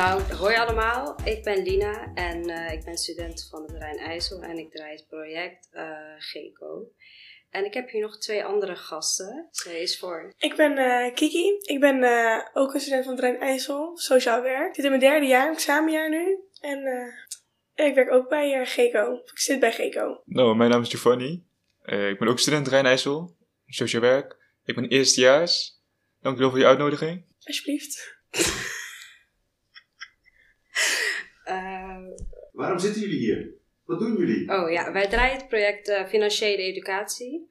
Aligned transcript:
Nou, 0.00 0.22
hoi 0.32 0.56
allemaal. 0.56 1.16
Ik 1.24 1.42
ben 1.42 1.62
Lina 1.62 2.12
en 2.14 2.50
eh, 2.50 2.72
ik 2.72 2.84
ben 2.84 2.96
student 2.96 3.46
van 3.50 3.62
het 3.62 3.70
Rijn 3.70 3.98
IJssel 3.98 4.42
en 4.42 4.58
ik 4.58 4.70
draai 4.70 4.96
het 4.96 5.06
project 5.08 5.68
uh, 5.72 5.82
GECO. 6.18 6.90
En 7.50 7.64
ik 7.64 7.74
heb 7.74 7.90
hier 7.90 8.00
nog 8.00 8.18
twee 8.18 8.44
andere 8.44 8.76
gasten. 8.76 9.48
Zij 9.50 9.80
is 9.80 9.98
voor. 9.98 10.32
Ik 10.38 10.56
ben 10.56 10.78
uh, 10.78 11.14
Kiki. 11.14 11.58
Ik 11.60 11.80
ben 11.80 11.96
ook 12.52 12.74
een 12.74 12.80
student 12.80 13.04
van 13.04 13.12
het 13.12 13.22
Rijn 13.22 13.40
IJssel, 13.40 13.96
sociaal 13.96 14.42
werk. 14.42 14.68
Ik 14.68 14.74
zit 14.74 14.84
in 14.84 14.90
mijn 14.90 15.02
derde 15.02 15.26
jaar, 15.26 15.52
examenjaar 15.52 16.10
nu. 16.10 16.38
En 16.60 17.12
ik 17.74 17.94
werk 17.94 18.12
ook 18.12 18.28
bij 18.28 18.66
GECO. 18.66 19.14
Ik 19.14 19.38
zit 19.38 19.60
bij 19.60 19.72
GECO. 19.72 20.22
Nou, 20.24 20.56
mijn 20.56 20.70
naam 20.70 20.82
is 20.82 20.88
Giovanni. 20.88 21.44
ik 21.84 22.18
ben 22.18 22.28
ook 22.28 22.38
student 22.38 22.68
Rijn 22.68 22.86
IJssel, 22.86 23.36
sociaal 23.66 24.00
werk. 24.00 24.36
Ik 24.64 24.74
ben 24.74 24.88
eerstejaars. 24.88 25.82
Dank 26.20 26.36
u 26.36 26.40
wel 26.40 26.50
voor 26.50 26.58
je 26.58 26.66
uitnodiging. 26.66 27.24
Alsjeblieft. 27.44 28.18
Waarom 32.60 32.78
zitten 32.78 33.00
jullie 33.00 33.18
hier? 33.18 33.54
Wat 33.84 33.98
doen 33.98 34.16
jullie? 34.16 34.52
Oh 34.52 34.70
ja, 34.70 34.92
wij 34.92 35.08
draaien 35.08 35.36
het 35.36 35.48
project 35.48 35.88
uh, 35.88 36.06
Financiële 36.06 36.62
Educatie. 36.62 37.48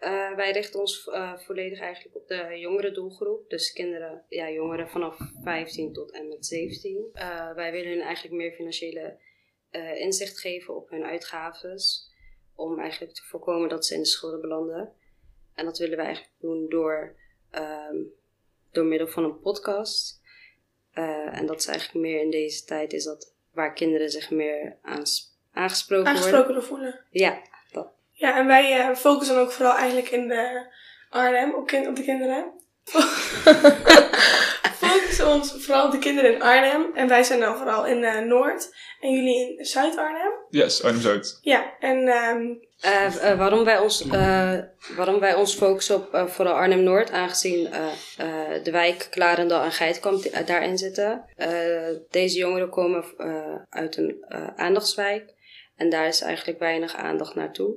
Uh, 0.00 0.34
wij 0.34 0.52
richten 0.52 0.80
ons 0.80 1.10
volledig 1.36 1.80
eigenlijk 1.80 2.16
op 2.16 2.28
de 2.28 2.58
jongere 2.58 2.92
doelgroep. 2.92 3.50
Dus 3.50 3.72
kinderen, 3.72 4.24
ja, 4.28 4.50
jongeren 4.50 4.88
vanaf 4.88 5.16
15 5.42 5.92
tot 5.92 6.12
en 6.12 6.28
met 6.28 6.46
17. 6.46 7.10
wij 7.54 7.72
willen 7.72 7.90
hun 7.90 8.00
eigenlijk 8.00 8.34
meer 8.34 8.52
financiële 8.52 9.18
inzicht 9.94 10.40
geven 10.40 10.76
op 10.76 10.90
hun 10.90 11.04
uitgaves. 11.04 12.10
Om 12.54 12.78
eigenlijk 12.78 13.12
te 13.14 13.22
voorkomen 13.22 13.68
dat 13.68 13.86
ze 13.86 13.94
in 13.94 14.00
de 14.00 14.06
schulden 14.06 14.40
belanden. 14.40 14.92
En 15.54 15.64
dat 15.64 15.78
willen 15.78 15.96
wij 15.96 16.06
eigenlijk 16.06 16.34
doen 16.40 16.68
door, 16.68 17.16
um, 17.54 18.12
door 18.70 18.84
middel 18.84 19.08
van 19.08 19.24
een 19.24 19.40
podcast. 19.40 20.20
en 21.32 21.46
dat 21.46 21.60
is 21.60 21.66
eigenlijk 21.66 22.06
meer 22.06 22.20
in 22.20 22.30
deze 22.30 22.64
tijd 22.64 22.92
is 22.92 23.04
dat 23.04 23.31
waar 23.52 23.72
kinderen 23.72 24.10
zich 24.10 24.30
meer 24.30 24.76
aangesproken, 25.52 26.06
aangesproken 26.06 26.44
worden. 26.46 26.62
voelen. 26.62 27.00
Ja, 27.10 27.40
dat. 27.72 27.88
Ja, 28.12 28.38
en 28.38 28.46
wij 28.46 28.78
uh, 28.78 28.96
focussen 28.96 29.36
ook 29.36 29.52
vooral 29.52 29.76
eigenlijk 29.76 30.08
in 30.08 30.28
de 30.28 30.66
Arnhem 31.10 31.54
op, 31.54 31.66
kind, 31.66 31.86
op 31.86 31.96
de 31.96 32.02
kinderen. 32.02 32.52
ons 35.26 35.52
vooral 35.58 35.90
de 35.90 35.98
kinderen 35.98 36.34
in 36.34 36.42
Arnhem. 36.42 36.90
En 36.94 37.08
wij 37.08 37.22
zijn 37.22 37.40
dan 37.40 37.56
vooral 37.56 37.86
in 37.86 38.02
uh, 38.02 38.18
Noord. 38.18 38.74
En 39.00 39.10
jullie 39.10 39.56
in 39.58 39.64
Zuid-Arnhem? 39.64 40.32
Yes, 40.50 40.82
Arnhem-Zuid. 40.82 41.38
Ja, 41.42 41.78
en 41.80 41.96
um, 42.08 42.60
uh, 42.84 43.14
uh, 43.14 43.38
waarom, 43.38 43.64
wij 43.64 43.78
ons, 43.78 44.06
uh, 44.06 44.58
waarom 44.96 45.20
wij 45.20 45.34
ons 45.34 45.54
focussen 45.54 45.96
op 45.96 46.30
vooral 46.30 46.54
Arnhem-Noord, 46.54 47.10
aangezien 47.10 47.68
de 48.62 48.70
wijk 48.70 49.06
Klarendal 49.10 49.62
en 49.62 49.72
Geitkamp 49.72 50.46
daarin 50.46 50.78
zitten. 50.78 51.24
deze 52.10 52.38
jongeren 52.38 52.70
komen 52.70 53.04
uit 53.70 53.96
een 53.96 54.24
aandachtswijk 54.56 55.34
en 55.76 55.90
daar 55.90 56.06
is 56.06 56.20
eigenlijk 56.20 56.58
weinig 56.58 56.94
aandacht 56.94 57.34
naartoe. 57.34 57.74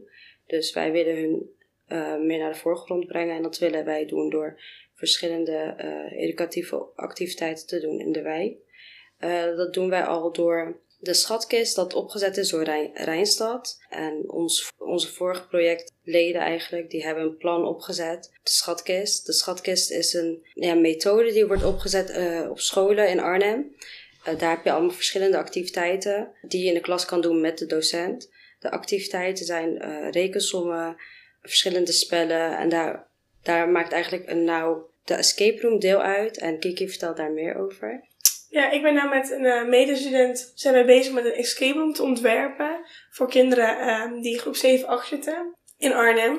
Dus 0.47 0.73
wij 0.73 0.91
willen 0.91 1.16
hun 1.16 1.49
meer 2.27 2.39
naar 2.39 2.51
de 2.51 2.59
voorgrond 2.59 3.07
brengen 3.07 3.35
en 3.35 3.43
dat 3.43 3.57
willen 3.57 3.85
wij 3.85 4.05
doen 4.05 4.29
door 4.29 4.59
verschillende 4.95 5.75
educatieve 6.17 6.88
activiteiten 6.95 7.67
te 7.67 7.79
doen 7.79 7.99
in 7.99 8.11
de 8.11 8.21
wijk. 8.21 8.57
dat 9.55 9.73
doen 9.73 9.89
wij 9.89 10.03
al 10.03 10.31
door 10.31 10.83
de 11.05 11.13
schatkist 11.13 11.75
dat 11.75 11.93
opgezet 11.93 12.38
is 12.38 12.49
door 12.49 12.63
Rijn, 12.63 12.91
Rijnstad. 12.93 13.78
En 13.89 14.23
ons, 14.28 14.73
onze 14.78 15.13
vorige 15.13 15.47
projectleden 15.47 16.41
eigenlijk, 16.41 16.89
die 16.89 17.03
hebben 17.03 17.23
een 17.23 17.38
plan 17.38 17.66
opgezet. 17.66 18.29
De 18.44 18.51
schatkist. 18.51 19.25
De 19.25 19.33
schatkist 19.33 19.91
is 19.91 20.13
een 20.13 20.45
ja, 20.53 20.73
methode 20.73 21.33
die 21.33 21.45
wordt 21.45 21.63
opgezet 21.63 22.09
uh, 22.09 22.50
op 22.50 22.59
scholen 22.59 23.09
in 23.09 23.19
Arnhem. 23.19 23.75
Daar 24.38 24.50
heb 24.50 24.63
je 24.63 24.72
allemaal 24.72 24.95
verschillende 24.95 25.38
activiteiten 25.38 26.31
die 26.41 26.62
je 26.62 26.67
in 26.67 26.73
de 26.73 26.79
klas 26.79 27.06
kan 27.06 27.22
doen 27.22 27.41
met 27.41 27.57
de 27.57 27.66
docent. 27.66 28.29
De 28.59 28.72
activiteiten 28.72 29.45
zijn 29.45 29.77
rekensommen, 30.12 30.95
verschillende 31.41 31.91
spellen. 31.91 32.57
En 32.57 32.69
daar, 32.69 33.07
daar 33.45 33.69
maakt 33.69 33.91
eigenlijk 33.91 34.29
een, 34.29 34.44
nou 34.44 34.78
de 35.03 35.13
escape 35.13 35.61
room 35.61 35.79
deel 35.79 36.01
uit. 36.01 36.38
En 36.38 36.59
Kiki 36.59 36.89
vertelt 36.89 37.17
daar 37.17 37.31
meer 37.31 37.56
over. 37.57 38.03
Ja, 38.50 38.72
ik 38.72 38.81
ben 38.81 38.94
nou 38.94 39.09
met 39.09 39.31
een 39.31 39.44
uh, 39.44 39.67
medestudent 39.67 40.51
zijn 40.56 40.85
bezig 40.85 41.13
met 41.13 41.25
een 41.25 41.33
escape 41.33 41.79
room 41.79 41.94
te 41.94 42.03
ontwerpen 42.03 42.85
voor 43.09 43.29
kinderen 43.29 43.89
um, 43.89 44.22
die 44.22 44.39
groep 44.39 44.56
7, 44.56 44.88
8 44.88 45.07
zitten 45.07 45.56
in 45.78 45.94
Arnhem. 45.94 46.31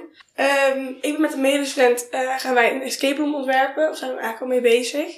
Um, 0.73 0.99
ik 1.01 1.13
ben 1.13 1.21
met 1.21 1.33
een 1.33 1.41
medestudent 1.41 2.09
uh, 2.11 2.39
gaan 2.39 2.55
wij 2.55 2.75
een 2.75 2.83
escape 2.83 3.21
room 3.21 3.35
ontwerpen, 3.35 3.91
of 3.91 3.97
zijn 3.97 4.15
we 4.15 4.21
eigenlijk 4.21 4.53
al 4.53 4.61
mee 4.61 4.73
bezig. 4.73 5.17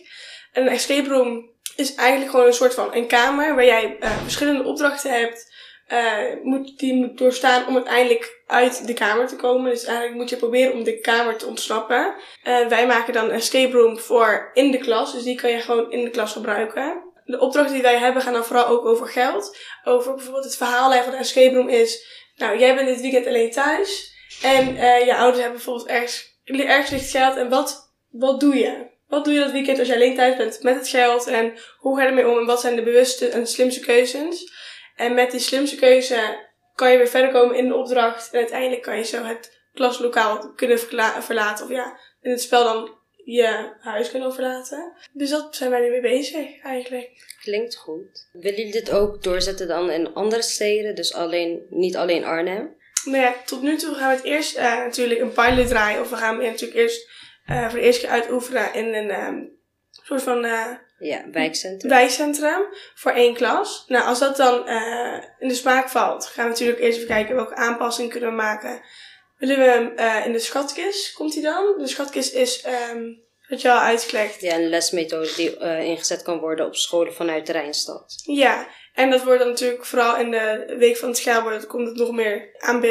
En 0.52 0.62
een 0.62 0.72
escape 0.72 1.08
room 1.08 1.50
is 1.76 1.94
eigenlijk 1.94 2.30
gewoon 2.30 2.46
een 2.46 2.52
soort 2.52 2.74
van 2.74 2.94
een 2.94 3.06
kamer 3.06 3.54
waar 3.54 3.64
jij 3.64 3.96
uh, 4.00 4.22
verschillende 4.22 4.64
opdrachten 4.64 5.12
hebt 5.12 5.52
uh, 5.92 6.42
moet, 6.42 6.78
die 6.78 6.94
moet 6.94 7.18
doorstaan 7.18 7.66
om 7.66 7.74
uiteindelijk 7.74 8.42
uit 8.46 8.86
de 8.86 8.94
kamer 8.94 9.26
te 9.26 9.36
komen. 9.36 9.70
Dus 9.70 9.84
eigenlijk 9.84 10.16
moet 10.16 10.30
je 10.30 10.36
proberen 10.36 10.72
om 10.72 10.84
de 10.84 11.00
kamer 11.00 11.36
te 11.36 11.46
ontsnappen. 11.46 12.14
Uh, 12.44 12.66
wij 12.66 12.86
maken 12.86 13.12
dan 13.12 13.24
een 13.24 13.30
escape 13.30 13.72
room 13.72 13.98
voor 13.98 14.50
in 14.54 14.70
de 14.70 14.78
klas. 14.78 15.12
Dus 15.12 15.22
die 15.22 15.36
kan 15.36 15.50
je 15.50 15.60
gewoon 15.60 15.90
in 15.90 16.04
de 16.04 16.10
klas 16.10 16.32
gebruiken. 16.32 17.02
De 17.24 17.40
opdrachten 17.40 17.74
die 17.74 17.82
wij 17.82 17.98
hebben 17.98 18.22
gaan 18.22 18.32
dan 18.32 18.44
vooral 18.44 18.66
ook 18.66 18.84
over 18.84 19.08
geld. 19.08 19.56
Over 19.84 20.14
bijvoorbeeld 20.14 20.44
het 20.44 20.56
verhaallijn 20.56 21.02
van 21.02 21.12
de 21.12 21.18
escape 21.18 21.54
room 21.54 21.68
is... 21.68 22.16
Nou, 22.36 22.58
jij 22.58 22.74
bent 22.74 22.88
dit 22.88 23.00
weekend 23.00 23.26
alleen 23.26 23.50
thuis. 23.50 24.16
En 24.42 24.74
uh, 24.74 25.04
je 25.04 25.14
ouders 25.14 25.42
hebben 25.42 25.56
bijvoorbeeld 25.56 25.88
ergens, 25.88 26.38
ergens 26.44 26.90
ligt 26.90 27.10
geld. 27.10 27.36
En 27.36 27.48
wat, 27.48 27.92
wat 28.10 28.40
doe 28.40 28.56
je? 28.56 28.86
Wat 29.08 29.24
doe 29.24 29.34
je 29.34 29.40
dat 29.40 29.50
weekend 29.50 29.78
als 29.78 29.88
je 29.88 29.94
alleen 29.94 30.16
thuis 30.16 30.36
bent 30.36 30.62
met 30.62 30.74
het 30.74 30.88
geld? 30.88 31.26
En 31.26 31.58
hoe 31.78 31.96
ga 31.96 32.02
je 32.02 32.08
ermee 32.08 32.28
om? 32.28 32.38
En 32.38 32.46
wat 32.46 32.60
zijn 32.60 32.76
de 32.76 32.82
bewuste 32.82 33.28
en 33.28 33.46
slimste 33.46 33.80
keuzes? 33.80 34.52
En 34.98 35.14
met 35.14 35.30
die 35.30 35.40
slimste 35.40 35.76
keuze 35.76 36.46
kan 36.74 36.90
je 36.90 36.96
weer 36.96 37.08
verder 37.08 37.30
komen 37.30 37.56
in 37.56 37.68
de 37.68 37.74
opdracht. 37.74 38.32
En 38.32 38.38
uiteindelijk 38.38 38.82
kan 38.82 38.96
je 38.96 39.04
zo 39.04 39.24
het 39.24 39.58
klaslokaal 39.74 40.52
kunnen 40.54 40.78
verlaten. 40.78 41.64
Of 41.64 41.70
ja, 41.70 41.98
in 42.20 42.30
het 42.30 42.42
spel 42.42 42.64
dan 42.64 42.96
je 43.24 43.72
huis 43.80 44.10
kunnen 44.10 44.32
verlaten. 44.32 44.92
Dus 45.12 45.30
dat 45.30 45.56
zijn 45.56 45.70
wij 45.70 45.80
nu 45.80 45.90
mee 45.90 46.00
bezig 46.00 46.62
eigenlijk. 46.62 47.36
Klinkt 47.42 47.76
goed. 47.76 48.28
Willen 48.32 48.58
jullie 48.58 48.72
dit 48.72 48.90
ook 48.90 49.22
doorzetten 49.22 49.68
dan 49.68 49.90
in 49.90 50.14
andere 50.14 50.42
steden? 50.42 50.94
Dus 50.94 51.14
alleen, 51.14 51.66
niet 51.70 51.96
alleen 51.96 52.24
Arnhem? 52.24 52.76
Nou 53.04 53.22
ja, 53.22 53.34
tot 53.44 53.62
nu 53.62 53.76
toe 53.76 53.94
gaan 53.94 54.10
we 54.10 54.16
het 54.16 54.24
eerst 54.24 54.56
uh, 54.56 54.76
natuurlijk 54.76 55.20
een 55.20 55.32
pilot 55.32 55.68
draaien. 55.68 56.00
Of 56.00 56.10
we 56.10 56.16
gaan 56.16 56.36
natuurlijk 56.36 56.78
eerst 56.78 57.08
uh, 57.50 57.68
voor 57.68 57.78
de 57.78 57.84
eerste 57.84 58.00
keer 58.00 58.10
uitoefenen 58.10 58.74
in 58.74 58.94
een 58.94 59.26
um, 59.26 59.58
soort 59.90 60.22
van 60.22 60.44
uh, 60.44 60.70
ja, 60.98 61.24
wijkcentrum. 61.32 61.90
Wijkcentrum 61.90 62.62
voor 62.94 63.12
één 63.12 63.34
klas. 63.34 63.84
Nou, 63.88 64.06
als 64.06 64.18
dat 64.18 64.36
dan 64.36 64.68
uh, 64.68 65.22
in 65.38 65.48
de 65.48 65.54
smaak 65.54 65.88
valt, 65.88 66.26
gaan 66.26 66.44
we 66.44 66.50
natuurlijk 66.50 66.80
eerst 66.80 66.96
even 66.96 67.08
kijken 67.08 67.34
welke 67.34 67.54
aanpassingen 67.54 68.10
kunnen 68.10 68.30
we 68.30 68.34
maken. 68.34 68.80
Willen 69.38 69.58
we 69.58 69.64
hem 69.64 69.92
uh, 69.96 70.26
in 70.26 70.32
de 70.32 70.38
schatkist, 70.38 71.12
komt 71.12 71.34
hij 71.34 71.42
dan? 71.42 71.74
De 71.78 71.86
schatkist 71.86 72.34
is, 72.34 72.66
um, 72.90 73.22
wat 73.48 73.60
je 73.60 73.72
al 73.72 73.78
uitgelekt. 73.78 74.40
Ja, 74.40 74.54
een 74.54 74.68
lesmethode 74.68 75.34
die 75.36 75.58
uh, 75.58 75.84
ingezet 75.84 76.22
kan 76.22 76.38
worden 76.38 76.66
op 76.66 76.76
scholen 76.76 77.14
vanuit 77.14 77.46
de 77.46 77.52
Rijnstad. 77.52 78.22
Ja, 78.24 78.68
en 78.98 79.10
dat 79.10 79.24
wordt 79.24 79.38
dan 79.38 79.48
natuurlijk 79.48 79.84
vooral 79.84 80.16
in 80.16 80.30
de 80.30 80.74
week 80.78 80.96
van 80.96 81.08
het 81.08 81.18
schaalbord, 81.18 81.66
komt 81.66 81.88
het 81.88 81.96
nog 81.96 82.12
meer 82.12 82.48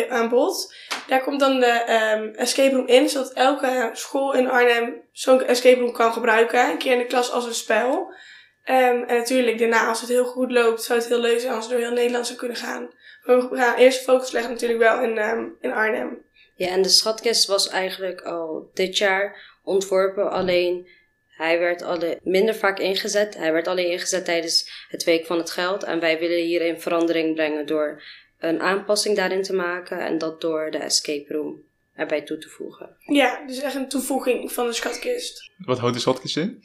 aan, 0.09 0.29
bod. 0.29 0.75
Daar 1.07 1.23
komt 1.23 1.39
dan 1.39 1.59
de 1.59 1.83
um, 2.15 2.33
escape 2.35 2.75
room 2.75 2.87
in, 2.87 3.09
zodat 3.09 3.33
elke 3.33 3.89
school 3.93 4.33
in 4.33 4.49
Arnhem 4.49 5.01
zo'n 5.11 5.43
escape 5.43 5.79
room 5.79 5.91
kan 5.91 6.13
gebruiken. 6.13 6.69
Een 6.69 6.77
keer 6.77 6.91
in 6.91 6.97
de 6.97 7.05
klas 7.05 7.31
als 7.31 7.45
een 7.45 7.53
spel. 7.53 7.91
Um, 7.91 9.03
en 9.03 9.17
natuurlijk, 9.17 9.59
daarna, 9.59 9.87
als 9.87 10.01
het 10.01 10.09
heel 10.09 10.25
goed 10.25 10.51
loopt, 10.51 10.83
zou 10.83 10.99
het 10.99 11.07
heel 11.07 11.19
leuk 11.19 11.39
zijn 11.39 11.53
als 11.53 11.63
het 11.63 11.73
door 11.73 11.83
heel 11.83 11.93
Nederland 11.95 12.25
zou 12.25 12.37
kunnen 12.37 12.57
gaan. 12.57 12.89
Maar 13.23 13.49
we 13.49 13.57
gaan 13.57 13.75
eerst 13.75 14.03
focus 14.03 14.31
leggen 14.31 14.51
natuurlijk 14.51 14.79
wel 14.79 15.01
in, 15.01 15.17
um, 15.17 15.57
in 15.61 15.71
Arnhem. 15.71 16.25
Ja, 16.55 16.67
en 16.67 16.81
de 16.81 16.89
schatkist 16.89 17.47
was 17.47 17.69
eigenlijk 17.69 18.21
al 18.21 18.69
dit 18.73 18.97
jaar 18.97 19.57
ontworpen. 19.63 20.31
Alleen 20.31 20.87
hij 21.37 21.59
werd 21.59 21.81
alle, 21.81 22.19
minder 22.23 22.55
vaak 22.55 22.79
ingezet. 22.79 23.37
Hij 23.37 23.51
werd 23.51 23.67
alleen 23.67 23.91
ingezet 23.91 24.25
tijdens 24.25 24.85
het 24.89 25.03
Week 25.03 25.25
van 25.25 25.37
het 25.37 25.49
Geld. 25.49 25.83
En 25.83 25.99
wij 25.99 26.19
willen 26.19 26.43
hierin 26.43 26.81
verandering 26.81 27.35
brengen 27.35 27.65
door 27.65 28.03
een 28.39 28.61
aanpassing 28.61 29.15
daarin 29.15 29.41
te 29.43 29.53
maken. 29.53 29.99
En 29.99 30.17
dat 30.17 30.41
door 30.41 30.71
de 30.71 30.77
escape 30.77 31.33
room 31.33 31.65
erbij 31.95 32.21
toe 32.21 32.37
te 32.37 32.49
voegen. 32.49 32.95
Ja, 33.05 33.45
dus 33.47 33.61
echt 33.61 33.75
een 33.75 33.89
toevoeging 33.89 34.51
van 34.51 34.65
de 34.65 34.73
schatkist. 34.73 35.51
Wat 35.57 35.79
houdt 35.79 35.95
de 35.95 36.01
schatkist 36.01 36.37
in? 36.37 36.63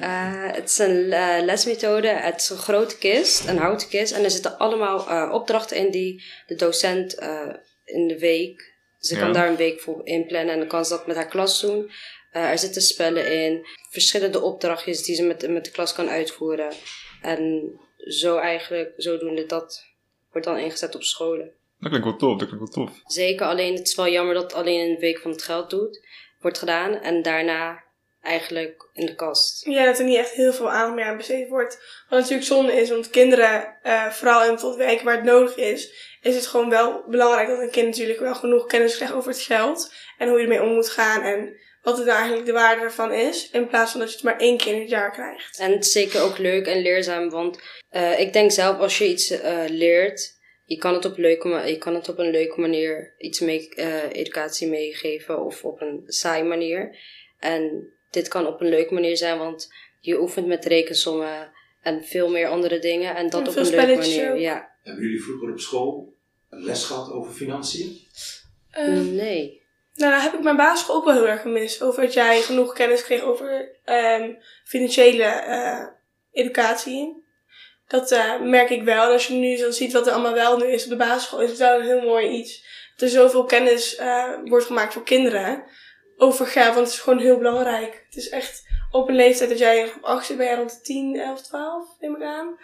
Uh, 0.00 0.52
het 0.52 0.68
is 0.68 0.78
een 0.78 1.06
uh, 1.06 1.36
lesmethode. 1.40 2.08
Het 2.08 2.40
is 2.40 2.50
een 2.50 2.56
grote 2.56 2.98
kist, 2.98 3.48
een 3.48 3.58
houten 3.58 3.88
kist. 3.88 4.12
En 4.12 4.24
er 4.24 4.30
zitten 4.30 4.58
allemaal 4.58 5.08
uh, 5.08 5.32
opdrachten 5.32 5.76
in 5.76 5.90
die 5.90 6.24
de 6.46 6.54
docent 6.54 7.14
in 7.84 8.08
de 8.08 8.18
week... 8.18 8.72
Ze 8.98 9.16
kan 9.16 9.32
daar 9.32 9.48
een 9.48 9.56
week 9.56 9.80
voor 9.80 10.00
inplannen 10.04 10.52
en 10.52 10.58
dan 10.58 10.68
kan 10.68 10.84
ze 10.84 10.90
dat 10.90 11.06
met 11.06 11.16
haar 11.16 11.28
klas 11.28 11.60
doen. 11.60 11.90
Uh, 12.36 12.50
er 12.50 12.58
zitten 12.58 12.82
spellen 12.82 13.32
in, 13.32 13.66
verschillende 13.90 14.40
opdrachtjes 14.40 15.02
die 15.02 15.14
ze 15.14 15.22
met, 15.22 15.48
met 15.48 15.64
de 15.64 15.70
klas 15.70 15.92
kan 15.92 16.08
uitvoeren. 16.08 16.72
En 17.22 17.70
zo 17.96 18.36
eigenlijk, 18.36 18.92
zodoende 18.96 19.46
dat 19.46 19.84
wordt 20.30 20.46
dan 20.46 20.58
ingezet 20.58 20.94
op 20.94 21.02
scholen. 21.02 21.52
Dat 21.78 21.88
klinkt 21.88 22.06
wel 22.06 22.16
tof, 22.16 22.38
dat 22.38 22.48
klinkt 22.48 22.74
wel 22.74 22.86
tof. 22.86 23.00
Zeker, 23.06 23.46
alleen 23.46 23.74
het 23.74 23.86
is 23.88 23.94
wel 23.94 24.08
jammer 24.08 24.34
dat 24.34 24.42
het 24.42 24.54
alleen 24.54 24.86
in 24.88 24.94
de 24.94 25.00
week 25.00 25.18
van 25.18 25.30
het 25.30 25.42
geld 25.42 25.70
doet, 25.70 26.06
wordt 26.40 26.58
gedaan. 26.58 27.00
En 27.00 27.22
daarna 27.22 27.82
eigenlijk 28.24 28.88
in 28.92 29.06
de 29.06 29.14
kast. 29.14 29.64
Ja, 29.66 29.84
dat 29.84 29.98
er 29.98 30.04
niet 30.04 30.16
echt 30.16 30.30
heel 30.30 30.52
veel 30.52 30.70
aandacht 30.70 30.94
meer 30.94 31.04
aan 31.04 31.16
besteed 31.16 31.48
wordt. 31.48 32.04
Wat 32.08 32.18
natuurlijk 32.18 32.46
zonde 32.46 32.72
is, 32.72 32.90
want 32.90 33.10
kinderen, 33.10 33.76
uh, 33.84 34.10
vooral 34.10 34.44
in 34.50 34.56
tot 34.56 34.76
werk 34.76 35.00
waar 35.00 35.14
het 35.14 35.24
nodig 35.24 35.56
is, 35.56 35.92
is 36.22 36.34
het 36.34 36.46
gewoon 36.46 36.70
wel 36.70 37.04
belangrijk 37.08 37.48
dat 37.48 37.58
een 37.58 37.70
kind 37.70 37.86
natuurlijk 37.86 38.20
wel 38.20 38.34
genoeg 38.34 38.66
kennis 38.66 38.96
krijgt 38.96 39.14
over 39.14 39.30
het 39.30 39.40
geld. 39.40 39.92
En 40.18 40.28
hoe 40.28 40.36
je 40.36 40.42
ermee 40.42 40.62
om 40.62 40.74
moet 40.74 40.88
gaan 40.88 41.22
en 41.22 41.56
wat 41.84 41.98
het 41.98 42.06
eigenlijk 42.06 42.46
de 42.46 42.52
waarde 42.52 42.82
ervan 42.82 43.12
is. 43.12 43.50
In 43.50 43.66
plaats 43.66 43.90
van 43.90 44.00
dat 44.00 44.08
je 44.08 44.14
het 44.14 44.24
maar 44.24 44.38
één 44.38 44.56
keer 44.56 44.74
in 44.74 44.80
het 44.80 44.88
jaar 44.88 45.12
krijgt. 45.12 45.58
En 45.58 45.72
het 45.72 45.84
is 45.84 45.92
zeker 45.92 46.22
ook 46.22 46.38
leuk 46.38 46.66
en 46.66 46.82
leerzaam, 46.82 47.30
want 47.30 47.60
uh, 47.92 48.20
ik 48.20 48.32
denk 48.32 48.50
zelf 48.50 48.78
als 48.78 48.98
je 48.98 49.08
iets 49.08 49.30
uh, 49.30 49.64
leert, 49.68 50.38
je 50.64 50.76
kan 50.76 50.94
het 50.94 51.04
op, 51.04 51.16
leuke, 51.16 51.48
je 51.48 51.78
kan 51.78 51.94
het 51.94 52.08
op 52.08 52.18
een 52.18 52.30
leuke 52.30 52.60
manier 52.60 53.14
iets 53.18 53.40
mee, 53.40 53.68
uh, 53.76 54.12
educatie 54.12 54.68
meegeven 54.68 55.44
of 55.44 55.64
op 55.64 55.80
een 55.80 56.02
saai 56.06 56.42
manier. 56.42 56.98
En 57.38 57.92
dit 58.10 58.28
kan 58.28 58.46
op 58.46 58.60
een 58.60 58.68
leuke 58.68 58.94
manier 58.94 59.16
zijn, 59.16 59.38
want 59.38 59.68
je 60.00 60.20
oefent 60.20 60.46
met 60.46 60.64
rekensommen 60.64 61.52
en 61.82 62.04
veel 62.04 62.30
meer 62.30 62.48
andere 62.48 62.78
dingen. 62.78 63.16
En 63.16 63.30
dat 63.30 63.48
op 63.48 63.56
een 63.56 63.70
leuke 63.70 63.96
manier. 63.96 64.36
Ja. 64.36 64.76
Hebben 64.82 65.04
jullie 65.04 65.22
vroeger 65.22 65.50
op 65.50 65.60
school 65.60 66.14
een 66.50 66.64
les 66.64 66.84
gehad 66.84 67.12
over 67.12 67.32
financiën? 67.32 67.98
nee. 69.14 69.62
Nou, 69.94 70.12
daar 70.12 70.22
heb 70.22 70.34
ik 70.34 70.40
mijn 70.40 70.56
basisschool 70.56 70.96
ook 70.96 71.04
wel 71.04 71.14
heel 71.14 71.28
erg 71.28 71.40
gemist. 71.40 71.82
Over 71.82 72.02
dat 72.02 72.12
jij 72.12 72.42
genoeg 72.42 72.72
kennis 72.72 73.02
kreeg 73.02 73.22
over 73.22 73.68
um, 73.84 74.38
financiële 74.64 75.44
uh, 75.48 75.86
educatie. 76.32 77.22
Dat 77.86 78.12
uh, 78.12 78.40
merk 78.40 78.70
ik 78.70 78.82
wel. 78.82 79.06
En 79.06 79.12
als 79.12 79.26
je 79.26 79.34
nu 79.34 79.56
zo 79.56 79.70
ziet 79.70 79.92
wat 79.92 80.06
er 80.06 80.12
allemaal 80.12 80.32
wel 80.32 80.56
nu 80.56 80.66
is 80.66 80.84
op 80.84 80.90
de 80.90 80.96
basisschool, 80.96 81.40
is 81.40 81.50
het 81.50 81.58
wel 81.58 81.78
een 81.78 81.86
heel 81.86 82.02
mooi 82.02 82.28
iets. 82.28 82.64
Dat 82.96 83.08
er 83.08 83.14
zoveel 83.14 83.44
kennis 83.44 83.98
uh, 83.98 84.30
wordt 84.44 84.66
gemaakt 84.66 84.92
voor 84.92 85.04
kinderen 85.04 85.64
over 86.16 86.46
geld, 86.46 86.74
want 86.74 86.86
het 86.86 86.96
is 86.96 87.02
gewoon 87.02 87.18
heel 87.18 87.38
belangrijk. 87.38 88.04
Het 88.06 88.16
is 88.16 88.28
echt 88.28 88.62
op 88.94 89.08
een 89.08 89.14
leeftijd 89.14 89.48
dat 89.48 89.58
jij 89.58 89.84
op 89.84 90.04
8 90.04 90.26
zit, 90.26 90.36
ben 90.36 90.56
rond 90.56 90.70
de 90.70 90.80
10, 90.80 91.16
11, 91.16 91.42
12, 91.42 91.88
neem 92.00 92.16
ik 92.16 92.22
aan. 92.22 92.58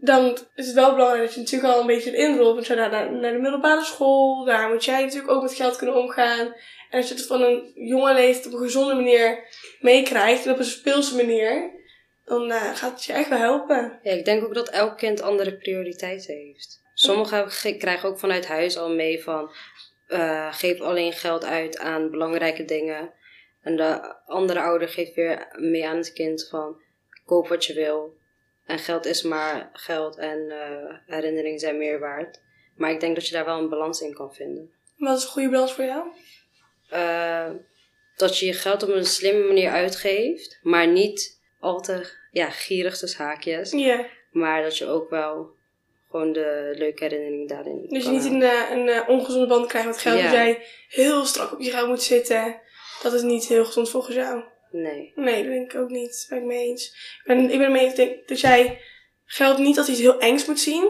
Dan 0.00 0.38
is 0.54 0.66
het 0.66 0.74
wel 0.74 0.94
belangrijk 0.94 1.24
dat 1.24 1.34
je 1.34 1.40
natuurlijk 1.40 1.74
al 1.74 1.80
een 1.80 1.86
beetje 1.86 2.16
inrolt. 2.16 2.54
Want 2.54 2.66
je 2.66 2.74
naar, 2.74 3.12
naar, 3.12 3.32
de 3.32 3.38
middelbare 3.38 3.84
school, 3.84 4.44
daar 4.44 4.68
moet 4.68 4.84
jij 4.84 5.02
natuurlijk 5.02 5.30
ook 5.30 5.42
met 5.42 5.54
geld 5.54 5.76
kunnen 5.76 5.96
omgaan. 5.96 6.54
En 6.90 6.98
als 6.98 7.08
je 7.08 7.14
het 7.14 7.26
van 7.26 7.42
een 7.42 7.72
jonge 7.74 8.14
leeftijd 8.14 8.46
op 8.46 8.52
een 8.52 8.66
gezonde 8.66 8.94
manier 8.94 9.38
meekrijgt 9.80 10.46
en 10.46 10.52
op 10.52 10.58
een 10.58 10.64
speelse 10.64 11.16
manier, 11.16 11.70
dan 12.24 12.50
uh, 12.50 12.74
gaat 12.74 12.92
het 12.92 13.04
je 13.04 13.12
echt 13.12 13.28
wel 13.28 13.38
helpen. 13.38 13.98
Ja, 14.02 14.12
ik 14.12 14.24
denk 14.24 14.44
ook 14.44 14.54
dat 14.54 14.68
elk 14.68 14.98
kind 14.98 15.22
andere 15.22 15.56
prioriteiten 15.56 16.34
heeft. 16.34 16.82
Sommigen 16.94 17.78
krijgen 17.78 18.08
ook 18.08 18.18
vanuit 18.18 18.46
huis 18.46 18.78
al 18.78 18.90
mee 18.90 19.22
van 19.22 19.50
uh, 20.08 20.54
geef 20.54 20.80
alleen 20.80 21.12
geld 21.12 21.44
uit 21.44 21.78
aan 21.78 22.10
belangrijke 22.10 22.64
dingen. 22.64 23.12
En 23.64 23.76
de 23.76 24.14
andere 24.26 24.60
ouder 24.60 24.88
geeft 24.88 25.14
weer 25.14 25.48
mee 25.58 25.86
aan 25.86 25.96
het 25.96 26.12
kind 26.12 26.48
van 26.48 26.82
koop 27.26 27.48
wat 27.48 27.64
je 27.64 27.74
wil. 27.74 28.16
En 28.66 28.78
geld 28.78 29.06
is 29.06 29.22
maar 29.22 29.70
geld 29.72 30.16
en 30.16 30.38
uh, 30.38 30.94
herinneringen 31.06 31.58
zijn 31.58 31.78
meer 31.78 31.98
waard. 31.98 32.40
Maar 32.76 32.90
ik 32.90 33.00
denk 33.00 33.14
dat 33.14 33.26
je 33.26 33.34
daar 33.34 33.44
wel 33.44 33.58
een 33.58 33.68
balans 33.68 34.00
in 34.00 34.14
kan 34.14 34.34
vinden. 34.34 34.70
Wat 34.96 35.18
is 35.18 35.24
een 35.24 35.30
goede 35.30 35.48
balans 35.48 35.72
voor 35.72 35.84
jou? 35.84 36.06
Uh, 36.92 37.50
dat 38.16 38.38
je 38.38 38.46
je 38.46 38.52
geld 38.52 38.82
op 38.82 38.88
een 38.88 39.04
slimme 39.04 39.46
manier 39.46 39.70
uitgeeft, 39.70 40.58
maar 40.62 40.86
niet 40.86 41.40
al 41.60 41.80
te 41.80 42.12
ja, 42.30 42.50
gierig 42.50 42.98
tussen 42.98 43.24
haakjes. 43.24 43.70
Ja. 43.70 44.06
Maar 44.30 44.62
dat 44.62 44.78
je 44.78 44.86
ook 44.86 45.10
wel 45.10 45.50
gewoon 46.10 46.32
de 46.32 46.74
leuke 46.76 47.04
herinnering 47.04 47.48
daarin. 47.48 47.86
Dus 47.88 48.04
je 48.04 48.10
niet 48.10 48.24
een, 48.24 48.42
een, 48.42 48.88
een 48.88 49.06
ongezonde 49.08 49.46
band 49.46 49.66
krijgt 49.66 49.86
met 49.86 49.98
geld. 49.98 50.18
Ja. 50.18 50.24
Dat 50.24 50.32
jij 50.32 50.62
heel 50.88 51.24
strak 51.24 51.52
op 51.52 51.60
je 51.60 51.70
geld 51.70 51.88
moet 51.88 52.02
zitten. 52.02 52.60
Dat 53.04 53.12
is 53.12 53.22
niet 53.22 53.46
heel 53.46 53.64
gezond 53.64 53.90
volgens 53.90 54.16
jou. 54.16 54.42
Nee. 54.70 55.12
Nee, 55.14 55.42
dat 55.42 55.52
denk 55.52 55.72
ik 55.72 55.80
ook 55.80 55.88
niet. 55.88 56.10
Dat 56.10 56.26
ben 56.28 56.38
ik 56.38 56.44
mee 56.44 56.68
eens. 56.68 56.84
Ik 57.18 57.22
ben, 57.24 57.50
ik 57.50 57.58
ben 57.58 57.72
mee 57.72 57.84
eens 57.84 57.94
denk, 57.94 58.28
dat 58.28 58.40
jij 58.40 58.80
geld 59.24 59.58
niet 59.58 59.78
als 59.78 59.88
iets 59.88 60.00
heel 60.00 60.18
engs 60.18 60.46
moet 60.46 60.60
zien. 60.60 60.82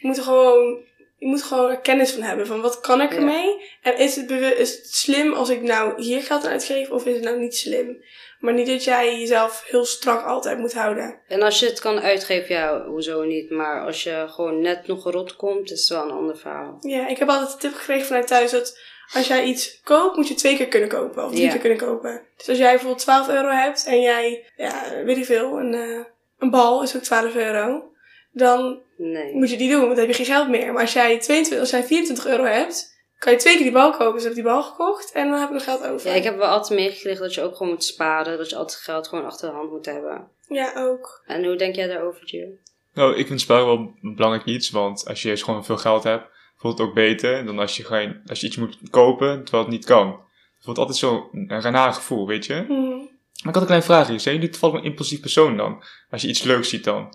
Je 0.00 0.06
moet 0.06 0.16
er 0.16 0.22
gewoon, 0.22 0.84
je 1.18 1.26
moet 1.26 1.42
gewoon 1.42 1.70
er 1.70 1.80
kennis 1.80 2.12
van 2.12 2.22
hebben. 2.22 2.46
Van 2.46 2.60
wat 2.60 2.80
kan 2.80 3.00
ik 3.00 3.14
ermee? 3.14 3.68
En 3.82 3.98
is 3.98 4.16
het, 4.16 4.30
is 4.30 4.76
het 4.76 4.94
slim 4.94 5.32
als 5.32 5.48
ik 5.48 5.62
nou 5.62 6.02
hier 6.02 6.22
geld 6.22 6.44
aan 6.44 6.50
uitgeef? 6.50 6.90
Of 6.90 7.06
is 7.06 7.14
het 7.14 7.24
nou 7.24 7.38
niet 7.38 7.56
slim? 7.56 8.04
Maar 8.38 8.54
niet 8.54 8.66
dat 8.66 8.84
jij 8.84 9.18
jezelf 9.18 9.64
heel 9.66 9.84
strak 9.84 10.24
altijd 10.24 10.58
moet 10.58 10.74
houden. 10.74 11.20
En 11.28 11.42
als 11.42 11.60
je 11.60 11.66
het 11.66 11.80
kan 11.80 12.00
uitgeven, 12.00 12.54
ja, 12.54 12.84
hoezo 12.84 13.22
niet. 13.22 13.50
Maar 13.50 13.84
als 13.86 14.02
je 14.02 14.24
gewoon 14.28 14.60
net 14.60 14.86
nog 14.86 15.10
rot 15.10 15.36
komt, 15.36 15.70
is 15.70 15.80
het 15.80 15.88
wel 15.88 16.04
een 16.04 16.16
ander 16.16 16.36
verhaal. 16.36 16.76
Ja, 16.80 17.08
ik 17.08 17.18
heb 17.18 17.28
altijd 17.28 17.52
de 17.52 17.68
tip 17.68 17.74
gekregen 17.74 18.06
vanuit 18.06 18.26
thuis 18.26 18.50
dat 18.50 18.78
als 19.12 19.26
jij 19.26 19.44
iets 19.44 19.80
koopt, 19.84 20.16
moet 20.16 20.28
je 20.28 20.34
twee 20.34 20.56
keer 20.56 20.68
kunnen 20.68 20.88
kopen. 20.88 21.24
Of 21.24 21.32
drie 21.32 21.48
keer 21.48 21.58
kunnen 21.58 21.78
kopen. 21.78 22.22
Dus 22.36 22.48
als 22.48 22.58
jij 22.58 22.70
bijvoorbeeld 22.70 23.02
12 23.02 23.28
euro 23.28 23.48
hebt 23.48 23.84
en 23.86 24.00
jij, 24.00 24.44
ja, 24.56 25.02
weet 25.04 25.16
ik 25.16 25.24
veel, 25.24 25.58
een, 25.58 25.74
uh, 25.74 26.04
een 26.38 26.50
bal 26.50 26.82
is 26.82 26.96
ook 26.96 27.02
12 27.02 27.34
euro. 27.34 27.92
Dan 28.32 28.80
nee. 28.96 29.34
moet 29.34 29.50
je 29.50 29.56
die 29.56 29.70
doen, 29.70 29.80
want 29.80 29.90
dan 29.90 30.06
heb 30.06 30.08
je 30.08 30.24
geen 30.24 30.34
geld 30.34 30.48
meer. 30.48 30.72
Maar 30.72 30.82
als 30.82 30.92
jij, 30.92 31.18
22, 31.18 31.58
als 31.58 31.70
jij 31.70 31.84
24 31.84 32.26
euro 32.26 32.44
hebt, 32.44 32.98
kan 33.18 33.32
je 33.32 33.38
twee 33.38 33.54
keer 33.54 33.62
die 33.62 33.72
bal 33.72 33.90
kopen. 33.90 34.12
Dus 34.12 34.22
heb 34.22 34.30
ik 34.30 34.42
die 34.42 34.52
bal 34.52 34.62
gekocht 34.62 35.12
en 35.12 35.30
dan 35.30 35.38
heb 35.38 35.48
ik 35.48 35.54
nog 35.54 35.64
geld 35.64 35.86
over. 35.86 36.10
Ja, 36.10 36.14
ik 36.14 36.24
heb 36.24 36.36
wel 36.36 36.48
altijd 36.48 36.80
meegekregen 36.80 37.22
dat 37.22 37.34
je 37.34 37.42
ook 37.42 37.56
gewoon 37.56 37.72
moet 37.72 37.84
sparen. 37.84 38.38
Dat 38.38 38.50
je 38.50 38.56
altijd 38.56 38.78
geld 38.80 39.08
gewoon 39.08 39.24
achter 39.24 39.48
de 39.48 39.54
hand 39.54 39.70
moet 39.70 39.86
hebben. 39.86 40.28
Ja, 40.48 40.72
ook. 40.76 41.22
En 41.26 41.44
hoe 41.44 41.56
denk 41.56 41.74
jij 41.74 41.86
daarover, 41.86 42.24
Jill? 42.24 42.58
Nou, 42.94 43.16
ik 43.16 43.26
vind 43.26 43.40
sparen 43.40 43.66
wel 43.66 43.94
belangrijk 44.00 44.44
iets. 44.44 44.70
Want 44.70 45.06
als 45.06 45.22
je 45.22 45.28
juist 45.28 45.44
gewoon 45.44 45.64
veel 45.64 45.76
geld 45.76 46.04
hebt, 46.04 46.24
voelt 46.60 46.78
het 46.78 46.86
ook 46.86 46.94
beter 46.94 47.44
dan 47.44 47.58
als 47.58 47.76
je, 47.76 47.84
geen, 47.84 48.20
als 48.26 48.40
je 48.40 48.46
iets 48.46 48.56
moet 48.56 48.78
kopen 48.90 49.42
terwijl 49.42 49.62
het 49.64 49.72
niet 49.72 49.84
kan. 49.84 50.08
Het 50.54 50.64
voelt 50.64 50.78
altijd 50.78 50.96
zo'n 50.98 51.48
raar 51.48 51.92
gevoel, 51.92 52.26
weet 52.26 52.46
je? 52.46 52.64
Mm. 52.68 52.98
Maar 52.98 53.48
ik 53.48 53.54
had 53.54 53.56
een 53.56 53.64
kleine 53.64 53.86
vraagje. 53.86 54.18
Zijn 54.18 54.34
jullie 54.34 54.50
toevallig 54.50 54.76
een 54.76 54.84
impulsief 54.84 55.20
persoon 55.20 55.56
dan? 55.56 55.82
Als 56.10 56.22
je 56.22 56.28
iets 56.28 56.42
leuks 56.42 56.68
ziet 56.68 56.84
dan? 56.84 57.14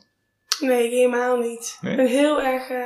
Nee, 0.59 0.89
helemaal 0.89 1.37
niet. 1.37 1.77
Nee? 1.81 1.91
Ik 1.91 1.97
ben 1.97 2.07
heel 2.07 2.41
erg... 2.41 2.69
Uh, 2.69 2.85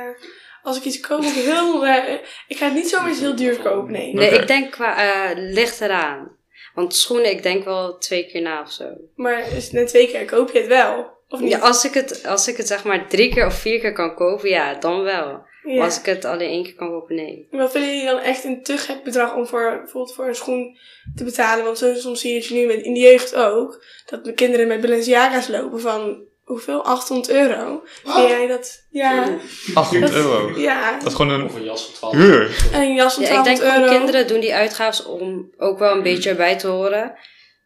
als 0.62 0.76
ik 0.76 0.84
iets 0.84 1.00
koop, 1.00 1.22
heel... 1.22 1.86
Uh, 1.86 2.12
ik 2.48 2.56
ga 2.56 2.64
het 2.64 2.74
niet 2.74 2.88
zomaar 2.88 3.10
iets 3.10 3.20
heel 3.20 3.36
duur 3.36 3.56
kopen, 3.56 3.92
nee. 3.92 4.14
Nee, 4.14 4.28
okay. 4.28 4.40
ik 4.40 4.46
denk 4.46 4.70
qua... 4.70 5.04
Uh, 5.04 5.52
ligt 5.52 5.80
eraan. 5.80 6.36
Want 6.74 6.94
schoenen, 6.94 7.30
ik 7.30 7.42
denk 7.42 7.64
wel 7.64 7.98
twee 7.98 8.26
keer 8.26 8.42
na 8.42 8.60
of 8.60 8.72
zo. 8.72 8.84
Maar 9.14 9.52
is 9.52 9.70
na 9.70 9.84
twee 9.84 10.08
keer 10.10 10.24
koop 10.24 10.50
je 10.50 10.58
het 10.58 10.68
wel? 10.68 11.18
Of 11.28 11.40
niet? 11.40 11.50
Ja, 11.50 11.58
als 11.58 11.84
ik 11.84 11.94
het, 11.94 12.26
als 12.26 12.48
ik 12.48 12.56
het 12.56 12.66
zeg 12.66 12.84
maar 12.84 13.08
drie 13.08 13.32
keer 13.32 13.46
of 13.46 13.54
vier 13.54 13.80
keer 13.80 13.92
kan 13.92 14.14
kopen, 14.14 14.48
ja, 14.48 14.74
dan 14.74 15.02
wel. 15.02 15.48
Ja. 15.62 15.84
Als 15.84 15.98
ik 15.98 16.04
het 16.04 16.24
alleen 16.24 16.48
één 16.48 16.62
keer 16.62 16.74
kan 16.74 16.88
kopen, 16.88 17.14
nee. 17.14 17.48
Wat 17.50 17.70
vinden 17.70 17.90
jullie 17.90 18.06
dan 18.06 18.18
echt 18.18 18.44
een 18.44 18.62
te 18.62 18.76
gek 18.76 19.02
bedrag 19.04 19.34
om 19.34 19.46
voor, 19.46 19.78
bijvoorbeeld 19.78 20.14
voor 20.14 20.26
een 20.26 20.34
schoen 20.34 20.78
te 21.14 21.24
betalen? 21.24 21.64
Want 21.64 21.78
zo, 21.78 21.94
soms 21.94 22.20
zie 22.20 22.34
je 22.34 22.48
je 22.48 22.54
nu 22.54 22.66
met, 22.66 22.84
in 22.84 22.94
de 22.94 23.00
jeugd 23.00 23.34
ook, 23.34 23.84
dat 24.06 24.24
de 24.24 24.32
kinderen 24.32 24.66
met 24.66 24.80
Balenciaga's 24.80 25.48
lopen 25.48 25.80
van, 25.80 26.22
hoeveel? 26.44 26.84
800 26.84 27.30
euro. 27.30 27.82
Vind 28.04 28.28
jij 28.28 28.46
dat? 28.46 28.86
Ja. 28.90 29.38
800 29.74 30.12
euro? 30.12 30.58
Ja. 30.58 30.98
Dat 30.98 31.06
is 31.06 31.14
gewoon 31.14 31.30
een... 31.32 31.44
Of 31.44 31.54
een 31.54 31.64
jas 31.64 31.84
van 31.84 31.94
12 31.94 32.14
euro. 32.14 32.48
Een 32.72 32.94
jas 32.94 33.14
van 33.14 33.24
12 33.24 33.44
ja, 33.44 33.50
ik 33.50 33.56
denk 33.56 33.72
euro. 33.72 33.80
dat 33.80 33.96
kinderen 33.96 34.26
doen 34.26 34.40
die 34.40 34.54
uitgaven 34.54 35.06
om 35.06 35.50
ook 35.56 35.78
wel 35.78 35.96
een 35.96 36.02
beetje 36.02 36.30
erbij 36.30 36.58
te 36.58 36.66
horen. 36.66 37.14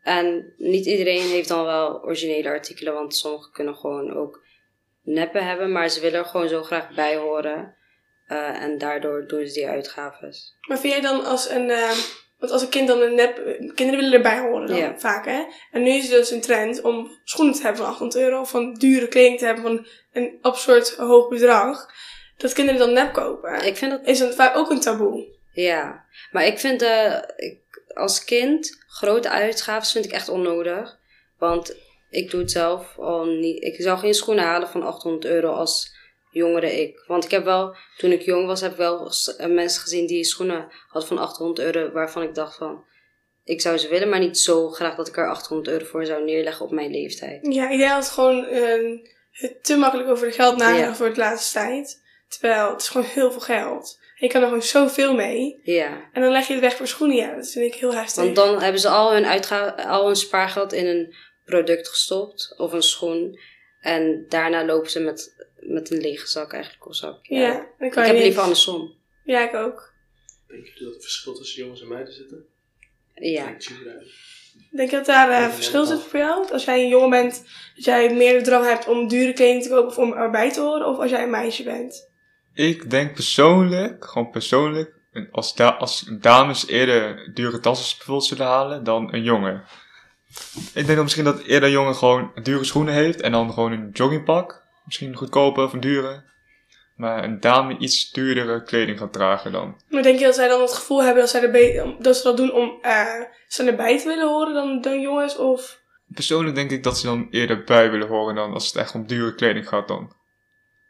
En 0.03 0.55
niet 0.57 0.87
iedereen 0.87 1.23
heeft 1.23 1.49
dan 1.49 1.65
wel 1.65 2.03
originele 2.03 2.49
artikelen, 2.49 2.95
want 2.95 3.17
sommigen 3.17 3.53
kunnen 3.53 3.75
gewoon 3.75 4.17
ook 4.17 4.43
neppen 5.03 5.47
hebben, 5.47 5.73
maar 5.73 5.89
ze 5.89 6.01
willen 6.01 6.19
er 6.19 6.25
gewoon 6.25 6.49
zo 6.49 6.63
graag 6.63 6.95
bij 6.95 7.17
horen. 7.17 7.75
Uh, 8.29 8.63
en 8.63 8.79
daardoor 8.79 9.27
doen 9.27 9.47
ze 9.47 9.53
die 9.53 9.69
uitgaves. 9.69 10.57
Maar 10.69 10.79
vind 10.79 10.93
jij 10.93 11.03
dan 11.03 11.25
als 11.25 11.51
een, 11.51 11.69
uh, 11.69 11.91
want 12.39 12.53
als 12.53 12.63
een 12.63 12.69
kind 12.69 12.89
dan 12.89 13.01
een 13.01 13.15
nep, 13.15 13.35
kinderen 13.75 14.01
willen 14.01 14.13
erbij 14.13 14.39
horen 14.39 14.67
dan 14.67 14.77
Ja. 14.77 14.99
vaak 14.99 15.25
hè? 15.25 15.43
En 15.71 15.83
nu 15.83 15.91
is 15.91 16.03
het 16.03 16.11
dus 16.11 16.31
een 16.31 16.41
trend 16.41 16.81
om 16.83 17.11
schoenen 17.25 17.55
te 17.55 17.63
hebben 17.63 17.81
van 17.83 17.91
800 17.91 18.23
euro, 18.23 18.41
of 18.41 18.51
van 18.51 18.75
dure 18.75 19.09
kleding 19.09 19.39
te 19.39 19.45
hebben 19.45 19.65
van 19.65 19.87
een 20.13 20.39
absurd 20.43 20.95
hoog 20.97 21.29
bedrag. 21.29 21.87
Dat 22.37 22.53
kinderen 22.53 22.81
dan 22.81 22.93
nep 22.93 23.13
kopen. 23.13 23.67
Ik 23.67 23.77
vind 23.77 23.91
dat, 23.91 24.01
Is 24.07 24.19
dat 24.19 24.35
vaak 24.35 24.57
ook 24.57 24.71
een 24.71 24.81
taboe. 24.81 25.27
ja. 25.53 26.05
Maar 26.33 26.47
ik 26.47 26.59
vind 26.59 26.83
uh, 26.83 27.17
ik, 27.37 27.59
als 27.95 28.25
kind 28.25 28.85
grote 28.87 29.29
uitgaves 29.29 29.93
vind 29.93 30.05
ik 30.05 30.13
echt 30.13 30.29
onnodig. 30.29 30.99
Want 31.39 31.77
ik 32.11 32.31
doe 32.31 32.41
het 32.41 32.51
zelf 32.51 32.99
al 32.99 33.25
niet. 33.25 33.63
Ik 33.63 33.75
zou 33.83 33.99
geen 33.99 34.15
schoenen 34.15 34.45
halen 34.45 34.69
van 34.69 34.83
800 34.83 35.25
euro 35.25 35.53
als 35.53 35.94
jongere 36.35 36.81
ik. 36.81 37.05
Want 37.07 37.25
ik 37.25 37.31
heb 37.31 37.45
wel, 37.45 37.77
toen 37.97 38.11
ik 38.13 38.23
jong 38.23 38.47
was, 38.47 38.61
heb 38.61 38.71
ik 38.71 38.77
wel 38.77 39.13
mensen 39.49 39.81
gezien 39.83 40.07
die 40.07 40.25
schoenen 40.25 40.69
hadden 40.89 41.09
van 41.09 41.19
800 41.19 41.59
euro. 41.75 41.93
Waarvan 41.93 42.23
ik 42.23 42.35
dacht 42.35 42.57
van, 42.57 42.85
ik 43.45 43.61
zou 43.61 43.79
ze 43.79 43.89
willen, 43.89 44.09
maar 44.09 44.19
niet 44.19 44.39
zo 44.39 44.69
graag 44.69 44.95
dat 44.97 45.09
ik 45.09 45.17
er 45.17 45.29
800 45.29 45.69
euro 45.69 45.85
voor 45.85 46.07
zou 46.07 46.25
neerleggen 46.25 46.65
op 46.65 46.73
mijn 46.73 46.91
leeftijd. 46.91 47.47
Ja, 47.55 47.71
ik 47.71 47.79
denk 47.79 47.91
dat 47.91 48.03
het 48.05 48.13
gewoon 48.13 48.47
uh, 48.53 48.99
het 49.31 49.65
te 49.65 49.77
makkelijk 49.77 50.09
over 50.09 50.27
het 50.27 50.35
geld 50.35 50.61
Ja. 50.61 50.95
wordt 50.99 51.15
de 51.15 51.21
laatste 51.21 51.59
tijd. 51.59 52.03
Terwijl 52.29 52.71
het 52.71 52.81
is 52.81 52.89
gewoon 52.89 53.07
heel 53.07 53.31
veel 53.33 53.41
geld. 53.41 53.99
En 54.01 54.27
je 54.27 54.33
kan 54.33 54.41
er 54.43 54.47
gewoon 54.49 54.63
zoveel 54.63 55.15
mee. 55.15 55.61
Ja. 55.63 56.09
En 56.13 56.23
dan 56.23 56.31
leg 56.33 56.47
je 56.47 56.53
het 56.53 56.63
weg 56.63 56.77
voor 56.77 56.87
schoenen. 56.87 57.17
Ja, 57.17 57.35
dat 57.35 57.49
vind 57.51 57.75
ik 57.75 57.81
heel 57.81 57.95
heftig. 57.95 58.23
Want 58.25 58.37
dan 58.37 58.61
hebben 58.63 58.81
ze 58.81 58.89
al 58.89 59.13
hun, 59.13 59.27
uitga- 59.27 59.75
al 59.89 60.07
hun 60.07 60.17
spaargeld 60.17 60.73
in 60.73 60.87
een 60.87 61.15
product 61.45 61.89
gestopt. 61.89 62.55
Of 62.57 62.73
een 62.73 62.83
schoen. 62.83 63.39
En 63.81 64.25
daarna 64.29 64.65
lopen 64.65 64.91
ze 64.91 65.01
met, 65.01 65.44
met 65.67 65.91
een 65.91 66.01
lege 66.01 66.27
zak 66.27 66.53
eigenlijk. 66.53 66.87
Of 66.87 66.95
zak. 66.97 67.19
ja, 67.23 67.67
dan 67.79 67.89
Ik 67.89 67.95
heb 67.95 68.17
liever 68.17 68.43
andersom. 68.43 68.93
Ja, 69.25 69.49
ik 69.49 69.55
ook. 69.55 69.93
Denk 70.49 70.67
je 70.67 70.85
dat 70.85 70.95
er 70.95 71.01
verschil 71.01 71.35
tussen 71.35 71.63
jongens 71.63 71.81
en 71.81 71.89
meiden 71.89 72.15
zitten? 72.15 72.47
Ja. 73.15 73.45
Denk 73.45 73.61
je 73.61 73.75
eruit? 73.85 74.07
Denk 74.71 74.91
je 74.91 74.97
dat 74.97 75.07
daar 75.07 75.31
eh, 75.31 75.55
verschil 75.55 75.85
zit 75.85 76.01
voor 76.01 76.19
jou? 76.19 76.53
Als 76.53 76.65
jij 76.65 76.83
een 76.83 76.89
jongen 76.89 77.11
bent, 77.11 77.45
dat 77.75 77.85
jij 77.85 78.15
meer 78.15 78.39
de 78.39 78.45
drang 78.45 78.65
hebt 78.65 78.89
om 78.89 79.09
dure 79.09 79.33
kleding 79.33 79.63
te 79.63 79.69
kopen 79.69 79.87
of 79.87 79.99
om 79.99 80.13
erbij 80.13 80.53
te 80.53 80.61
horen, 80.61 80.87
of 80.87 80.99
als 80.99 81.11
jij 81.11 81.23
een 81.23 81.31
meisje 81.31 81.63
bent? 81.63 82.09
Ik 82.55 82.91
denk 82.91 83.15
persoonlijk, 83.15 84.05
gewoon 84.05 84.31
persoonlijk, 84.31 84.93
als, 85.31 85.55
da 85.55 85.69
als 85.69 86.11
dames 86.21 86.67
eerder 86.67 87.31
dure 87.35 87.61
tassen 87.61 87.97
bijvoorbeeld 87.97 88.29
zullen 88.29 88.47
halen 88.47 88.85
dan 88.85 89.15
een 89.15 89.23
jongen. 89.23 89.65
Ik 90.55 90.87
denk 90.87 90.89
dat 90.89 91.03
misschien 91.03 91.25
dat 91.25 91.43
eerder 91.43 91.69
een 91.69 91.75
jongen 91.75 91.95
gewoon 91.95 92.33
dure 92.43 92.65
schoenen 92.65 92.95
heeft 92.95 93.21
en 93.21 93.33
dan 93.33 93.53
gewoon 93.53 93.73
een 93.73 93.91
joggingpak. 93.93 94.64
Misschien 94.85 95.17
goedkope 95.17 95.63
of 95.63 95.73
een 95.73 95.81
dure. 95.81 96.23
Maar 96.97 97.25
een 97.25 97.41
dame 97.41 97.79
iets 97.79 98.11
duurdere 98.11 98.63
kleding 98.63 98.99
gaat 98.99 99.13
dragen 99.13 99.53
dan. 99.53 99.81
Maar 99.89 100.03
denk 100.03 100.19
je 100.19 100.25
dat 100.25 100.35
zij 100.35 100.49
dan 100.49 100.61
het 100.61 100.73
gevoel 100.73 101.03
hebben 101.03 101.23
dat, 101.23 101.31
zij 101.31 101.43
erbij, 101.43 101.97
dat 101.99 102.17
ze 102.17 102.23
dat 102.23 102.37
doen 102.37 102.53
om 102.53 102.79
uh, 102.83 103.21
ze 103.49 103.65
erbij 103.65 103.99
te 103.99 104.09
willen 104.09 104.29
horen 104.29 104.55
dan, 104.55 104.81
dan 104.81 105.01
jongens? 105.01 105.37
Of? 105.37 105.83
Persoonlijk 106.09 106.55
denk 106.55 106.71
ik 106.71 106.83
dat 106.83 106.99
ze 106.99 107.07
dan 107.07 107.29
eerder 107.31 107.65
bij 107.65 107.91
willen 107.91 108.09
horen 108.09 108.35
dan 108.35 108.53
als 108.53 108.67
het 108.67 108.77
echt 108.77 108.95
om 108.95 109.07
dure 109.07 109.35
kleding 109.35 109.69
gaat 109.69 109.89
dan. 109.89 110.13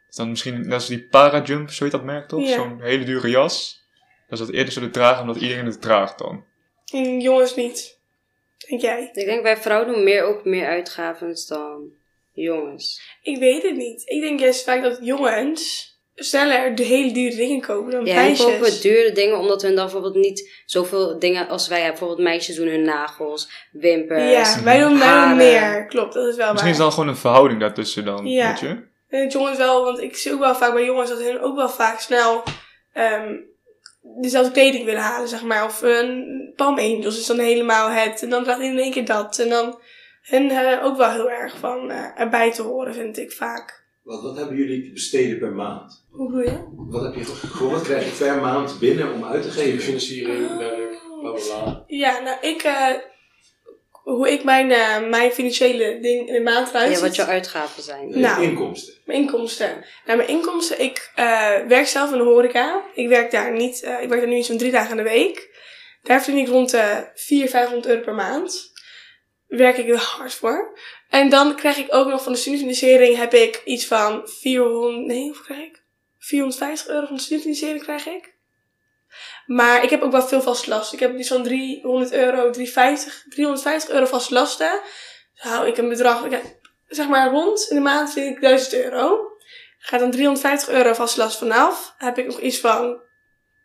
Dus 0.06 0.16
dan 0.16 0.28
misschien 0.28 0.60
net 0.60 0.72
als 0.72 0.86
die 0.86 1.08
parajump, 1.08 1.70
zo 1.70 1.84
je 1.84 1.90
dat 1.90 2.04
merkt 2.04 2.28
toch? 2.28 2.40
Ja. 2.40 2.54
Zo'n 2.54 2.80
hele 2.80 3.04
dure 3.04 3.28
jas. 3.28 3.82
Dat 4.28 4.38
ze 4.38 4.44
dat 4.44 4.54
eerder 4.54 4.72
zullen 4.72 4.90
dragen 4.90 5.20
omdat 5.20 5.36
iedereen 5.36 5.66
het 5.66 5.80
draagt 5.80 6.18
dan. 6.18 6.44
En 6.92 7.20
jongens 7.20 7.54
niet. 7.54 7.98
Denk 8.68 8.80
jij? 8.80 9.10
Ik 9.12 9.26
denk 9.26 9.42
wij 9.42 9.56
vrouwen 9.56 9.92
doen 9.92 10.04
meer 10.04 10.22
ook 10.24 10.44
meer 10.44 10.66
uitgaven 10.66 11.36
dan 11.48 11.92
jongens. 12.34 13.00
Ik 13.22 13.38
weet 13.38 13.62
het 13.62 13.76
niet. 13.76 14.02
Ik 14.04 14.20
denk 14.20 14.40
juist 14.40 14.64
vaak 14.64 14.82
dat 14.82 14.98
jongens 15.02 15.92
sneller 16.16 16.74
de 16.74 16.82
hele 16.82 17.12
dure 17.12 17.36
dingen 17.36 17.60
kopen 17.60 17.90
dan 17.90 18.04
Ja, 18.04 18.14
en 18.14 18.24
meisjes. 18.24 18.46
kopen 18.46 18.80
dure 18.80 19.12
dingen 19.12 19.38
omdat 19.38 19.62
hun 19.62 19.74
dan 19.74 19.84
bijvoorbeeld 19.84 20.14
niet 20.14 20.62
zoveel 20.66 21.18
dingen 21.18 21.48
als 21.48 21.68
wij 21.68 21.78
hebben. 21.80 21.98
Bijvoorbeeld 21.98 22.28
meisjes 22.28 22.56
doen 22.56 22.68
hun 22.68 22.84
nagels, 22.84 23.48
wimpers. 23.72 24.30
Ja, 24.32 24.62
wij 24.62 24.78
doen, 24.80 24.98
wij 24.98 25.28
doen 25.28 25.36
meer. 25.36 25.86
Klopt, 25.86 26.14
dat 26.14 26.26
is 26.28 26.36
wel 26.36 26.50
Misschien 26.50 26.70
is 26.72 26.76
waar. 26.78 26.86
dan 26.86 26.94
gewoon 26.94 27.08
een 27.08 27.16
verhouding 27.20 27.60
daartussen 27.60 28.04
dan, 28.04 28.26
Ja. 28.26 28.48
weet 28.48 28.60
je? 28.60 28.92
En 29.08 29.20
het 29.22 29.32
jongens 29.32 29.58
wel, 29.58 29.84
want 29.84 30.00
ik 30.00 30.16
zie 30.16 30.32
ook 30.32 30.38
wel 30.40 30.54
vaak 30.54 30.72
bij 30.72 30.84
jongens 30.84 31.10
dat 31.10 31.22
hun 31.22 31.40
ook 31.40 31.56
wel 31.56 31.68
vaak 31.68 32.00
snel 32.00 32.42
ehm, 32.92 33.34
dezelfde 34.20 34.52
kleding 34.52 34.84
willen 34.84 35.00
halen, 35.00 35.28
zeg 35.28 35.42
maar. 35.42 35.64
Of 35.64 35.82
een 35.82 36.52
Palm 36.56 36.78
Angels 36.78 37.18
is 37.18 37.26
dan 37.26 37.38
helemaal 37.38 37.88
het. 37.90 38.22
En 38.22 38.28
dan 38.30 38.44
draagt 38.44 38.58
hij 38.60 38.68
in 38.68 38.78
één 38.78 38.90
keer 38.92 39.04
dat. 39.04 39.38
En 39.38 39.48
dan 39.48 39.78
hun 40.24 40.50
hebben 40.50 40.82
ook 40.82 40.96
wel 40.96 41.10
heel 41.10 41.30
erg 41.30 41.58
van 41.58 41.90
eh, 41.90 42.20
erbij 42.20 42.52
te 42.52 42.62
horen, 42.62 42.94
vind 42.94 43.18
ik 43.18 43.32
vaak. 43.32 43.82
Wat, 44.02 44.22
wat 44.22 44.36
hebben 44.36 44.56
jullie 44.56 44.84
te 44.84 44.92
besteden 44.92 45.38
per 45.38 45.52
maand? 45.52 46.04
Hoe 46.10 46.26
bedoel 46.30 46.52
je? 46.52 46.64
Wat, 46.76 47.02
heb 47.02 47.14
je, 47.14 47.24
gewoon, 47.24 47.72
wat 47.72 47.82
krijg 47.82 48.04
je 48.04 48.24
per 48.24 48.40
maand 48.40 48.78
binnen 48.78 49.12
om 49.12 49.24
uit 49.24 49.42
te 49.42 49.50
geven? 49.50 49.80
Financiering, 49.80 50.56
werk, 50.58 50.98
bla 51.20 51.30
bla 51.30 51.40
bla. 51.62 51.84
Ja, 51.86 52.20
nou, 52.20 52.36
ik, 52.40 52.62
eh, 52.62 52.94
hoe 54.04 54.30
ik 54.30 54.44
mijn, 54.44 54.70
eh, 54.70 55.08
mijn 55.08 55.32
financiële 55.32 55.98
ding 56.00 56.28
in 56.28 56.34
de 56.34 56.40
maand 56.40 56.68
eruit 56.68 56.92
Ja, 56.92 57.00
wat 57.00 57.16
je 57.16 57.24
uitgaven 57.24 57.82
zijn. 57.82 58.08
Nee, 58.08 58.20
Nou. 58.20 58.42
Inkomsten. 58.42 58.94
Mijn 59.04 59.18
inkomsten. 59.18 59.84
Nou, 60.06 60.16
mijn 60.18 60.28
inkomsten, 60.28 60.80
ik 60.80 61.12
eh, 61.14 61.50
werk 61.68 61.86
zelf 61.86 62.12
in 62.12 62.18
de 62.18 62.24
horeca. 62.24 62.82
Ik 62.94 63.08
werk 63.08 63.30
daar 63.30 63.52
niet, 63.52 63.82
eh, 63.82 64.02
ik 64.02 64.08
werk 64.08 64.20
daar 64.20 64.30
nu 64.30 64.42
zo'n 64.42 64.58
drie 64.58 64.70
dagen 64.72 64.90
in 64.90 65.04
de 65.04 65.10
week. 65.10 65.52
Daar 66.02 66.22
verdien 66.22 66.42
ik 66.42 66.48
rond 66.48 66.70
de 66.70 67.10
400, 67.14 67.50
500 67.50 67.86
euro 67.86 68.00
per 68.02 68.14
maand. 68.14 68.72
Werk 69.56 69.76
ik 69.76 69.88
er 69.88 69.98
hard 69.98 70.34
voor. 70.34 70.78
En 71.08 71.28
dan 71.28 71.56
krijg 71.56 71.76
ik 71.76 71.94
ook 71.94 72.08
nog 72.08 72.22
van 72.22 72.32
de 72.32 72.38
studiefinanciering 72.38 73.16
heb 73.16 73.34
ik 73.34 73.62
iets 73.64 73.86
van 73.86 74.28
400, 74.28 75.06
nee, 75.06 75.24
hoeveel 75.24 75.44
krijg 75.44 75.60
ik? 75.60 75.82
450 76.18 76.88
euro 76.88 77.06
van 77.06 77.16
de 77.16 77.22
studiefinanciering 77.22 77.82
krijg 77.82 78.06
ik. 78.06 78.34
Maar 79.46 79.84
ik 79.84 79.90
heb 79.90 80.02
ook 80.02 80.12
wel 80.12 80.22
veel 80.22 80.42
vast 80.42 80.66
last. 80.66 80.92
Ik 80.92 81.00
heb 81.00 81.18
iets 81.18 81.28
van 81.28 81.42
300 81.42 82.12
euro, 82.12 82.50
350, 82.50 83.24
350 83.28 83.90
euro 83.90 84.06
vast 84.06 84.30
lasten. 84.30 84.80
Dus 85.34 85.42
hou 85.42 85.66
ik 85.66 85.76
een 85.76 85.88
bedrag, 85.88 86.28
zeg 86.88 87.08
maar 87.08 87.30
rond 87.30 87.66
in 87.68 87.76
de 87.76 87.82
maand 87.82 88.12
vind 88.12 88.36
ik 88.36 88.40
1000 88.40 88.74
euro. 88.74 89.32
Gaat 89.78 90.00
dan 90.00 90.10
350 90.10 90.68
euro 90.68 90.92
vast 90.92 91.16
last 91.16 91.38
vanaf. 91.38 91.94
Heb 91.98 92.18
ik 92.18 92.26
nog 92.26 92.40
iets 92.40 92.60
van, 92.60 93.00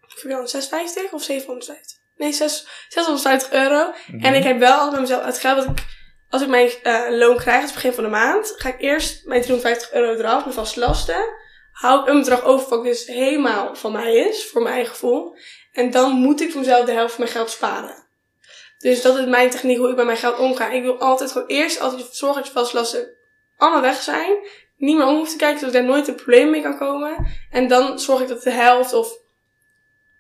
ik 0.08 0.24
weet 0.24 0.40
niet, 0.40 0.50
650 0.50 1.12
of 1.12 1.24
750? 1.24 1.99
Nee, 2.20 2.32
6, 2.32 2.68
650 2.90 3.52
euro. 3.52 3.94
En 4.20 4.34
ik 4.34 4.44
heb 4.44 4.60
wel 4.60 4.74
altijd 4.74 4.92
bij 4.92 5.02
mezelf 5.02 5.22
uitgehaald 5.22 5.66
dat 5.66 5.78
ik, 5.78 5.86
als 6.30 6.42
ik 6.42 6.48
mijn 6.48 6.70
eh, 6.84 7.06
loon 7.10 7.38
krijg, 7.38 7.58
aan 7.58 7.66
het 7.66 7.74
begin 7.74 7.94
van 7.94 8.04
de 8.04 8.10
maand, 8.10 8.54
ga 8.58 8.70
ik 8.70 8.82
eerst 8.82 9.26
mijn 9.26 9.42
350 9.42 9.92
euro 9.94 10.20
eraf, 10.20 10.44
mijn 10.44 10.54
vaste 10.54 10.80
lasten. 10.80 11.26
Hou 11.72 12.02
ik 12.02 12.08
een 12.08 12.20
bedrag 12.20 12.44
over 12.44 12.70
wat 12.70 12.84
dus 12.84 13.06
helemaal 13.06 13.76
van 13.76 13.92
mij 13.92 14.14
is, 14.14 14.50
voor 14.50 14.62
mijn 14.62 14.74
eigen 14.74 14.94
gevoel. 14.94 15.36
En 15.72 15.92
dan 15.92 16.12
moet 16.12 16.42
ik 16.42 16.52
voor 16.52 16.60
mezelf 16.60 16.86
de 16.86 16.92
helft 16.92 17.14
van 17.14 17.24
mijn 17.24 17.36
geld 17.36 17.50
sparen. 17.50 18.08
Dus 18.78 19.02
dat 19.02 19.18
is 19.18 19.26
mijn 19.26 19.50
techniek 19.50 19.78
hoe 19.78 19.90
ik 19.90 19.96
met 19.96 20.06
mijn 20.06 20.18
geld 20.18 20.38
omga. 20.38 20.70
Ik 20.70 20.84
wil 20.84 21.00
altijd 21.00 21.32
gewoon 21.32 21.48
eerst 21.48 21.80
altijd 21.80 22.08
zorgen 22.12 22.38
dat 22.38 22.48
je 22.48 22.60
vastlasten 22.60 23.16
allemaal 23.58 23.82
weg 23.82 24.02
zijn. 24.02 24.38
Niet 24.78 24.98
meer 24.98 25.08
om 25.08 25.16
hoeft 25.16 25.32
te 25.32 25.38
kijken, 25.38 25.60
zodat 25.60 25.76
er 25.76 25.84
nooit 25.84 26.08
een 26.08 26.16
probleem 26.16 26.50
mee 26.50 26.62
kan 26.62 26.78
komen. 26.78 27.28
En 27.52 27.68
dan 27.68 28.00
zorg 28.00 28.22
ik 28.22 28.28
dat 28.28 28.44
de 28.44 28.52
helft 28.52 28.94
of 28.94 29.28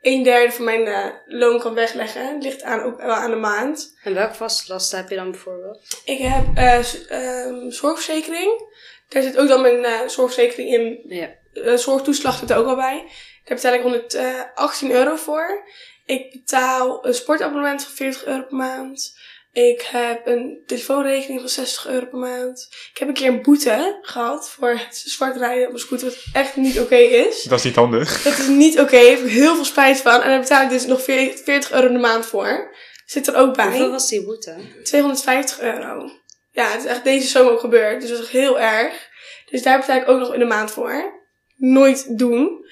een 0.01 0.23
derde 0.23 0.51
van 0.51 0.65
mijn 0.65 0.87
eh, 0.87 1.05
loon 1.25 1.59
kan 1.59 1.73
wegleggen. 1.73 2.33
Het 2.33 2.43
ligt 2.43 2.63
aan, 2.63 2.81
ook 2.81 2.97
wel 2.97 3.13
aan 3.13 3.29
de 3.29 3.37
maand. 3.37 3.97
En 4.03 4.13
welke 4.13 4.33
vaste 4.33 4.73
lasten 4.73 4.97
heb 4.97 5.09
je 5.09 5.15
dan 5.15 5.31
bijvoorbeeld? 5.31 6.01
Ik 6.05 6.17
heb 6.17 6.45
ehm, 6.55 7.69
zorgverzekering. 7.69 8.67
Daar 9.07 9.23
zit 9.23 9.37
ook 9.37 9.47
dan 9.47 9.61
mijn 9.61 9.85
eh, 9.85 10.07
zorgverzekering 10.07 10.69
in. 10.69 10.99
Ja. 11.07 11.37
Zorgtoeslag 11.77 12.37
zit 12.37 12.49
er 12.49 12.57
ook 12.57 12.67
al 12.67 12.75
bij. 12.75 13.05
Daar 13.43 13.57
betaal 13.57 13.73
ik 13.73 13.81
118 13.81 14.91
euro 14.91 15.15
voor. 15.15 15.67
Ik 16.05 16.31
betaal 16.31 17.05
een 17.05 17.13
sportabonnement 17.13 17.83
van 17.83 17.93
40 17.93 18.25
euro 18.25 18.43
per 18.43 18.55
maand. 18.55 19.17
Ik 19.51 19.81
heb 19.81 20.27
een 20.27 20.63
telefoonrekening 20.65 21.39
van 21.39 21.49
60 21.49 21.87
euro 21.87 22.05
per 22.05 22.19
maand. 22.19 22.67
Ik 22.93 22.97
heb 22.97 23.07
een 23.07 23.13
keer 23.13 23.27
een 23.27 23.41
boete 23.41 23.99
gehad 24.01 24.49
voor 24.49 24.69
het 24.69 25.03
zwart 25.05 25.37
rijden 25.37 25.67
op 25.67 25.73
een 25.73 25.79
scooter, 25.79 26.07
wat 26.07 26.23
echt 26.33 26.55
niet 26.55 26.79
oké 26.79 26.95
is. 26.95 27.43
Dat 27.43 27.57
is 27.57 27.65
niet 27.65 27.75
handig. 27.75 28.21
Dat 28.23 28.37
is 28.37 28.47
niet 28.47 28.79
oké, 28.79 28.91
daar 28.91 29.09
heb 29.09 29.19
ik 29.19 29.31
heel 29.31 29.55
veel 29.55 29.65
spijt 29.65 29.97
van. 29.97 30.21
En 30.21 30.29
daar 30.29 30.39
betaal 30.39 30.63
ik 30.63 30.69
dus 30.69 30.85
nog 30.85 31.01
40 31.03 31.71
euro 31.71 31.87
in 31.87 31.93
de 31.93 31.99
maand 31.99 32.25
voor. 32.25 32.75
Zit 33.05 33.27
er 33.27 33.35
ook 33.35 33.55
bij. 33.55 33.65
Hoeveel 33.65 33.91
was 33.91 34.09
die 34.09 34.25
boete? 34.25 34.55
250 34.83 35.59
euro. 35.59 36.11
Ja, 36.51 36.71
het 36.71 36.83
is 36.83 36.89
echt 36.89 37.03
deze 37.03 37.27
zomer 37.27 37.51
ook 37.51 37.59
gebeurd. 37.59 38.01
Dus 38.01 38.09
dat 38.09 38.19
is 38.19 38.23
echt 38.23 38.33
heel 38.33 38.59
erg. 38.59 39.09
Dus 39.49 39.61
daar 39.61 39.79
betaal 39.79 39.97
ik 39.97 40.07
ook 40.07 40.19
nog 40.19 40.33
in 40.33 40.39
de 40.39 40.45
maand 40.45 40.71
voor. 40.71 41.23
Nooit 41.55 42.17
doen. 42.17 42.65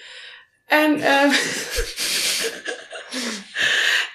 En, 0.66 1.02
ehm 1.02 1.32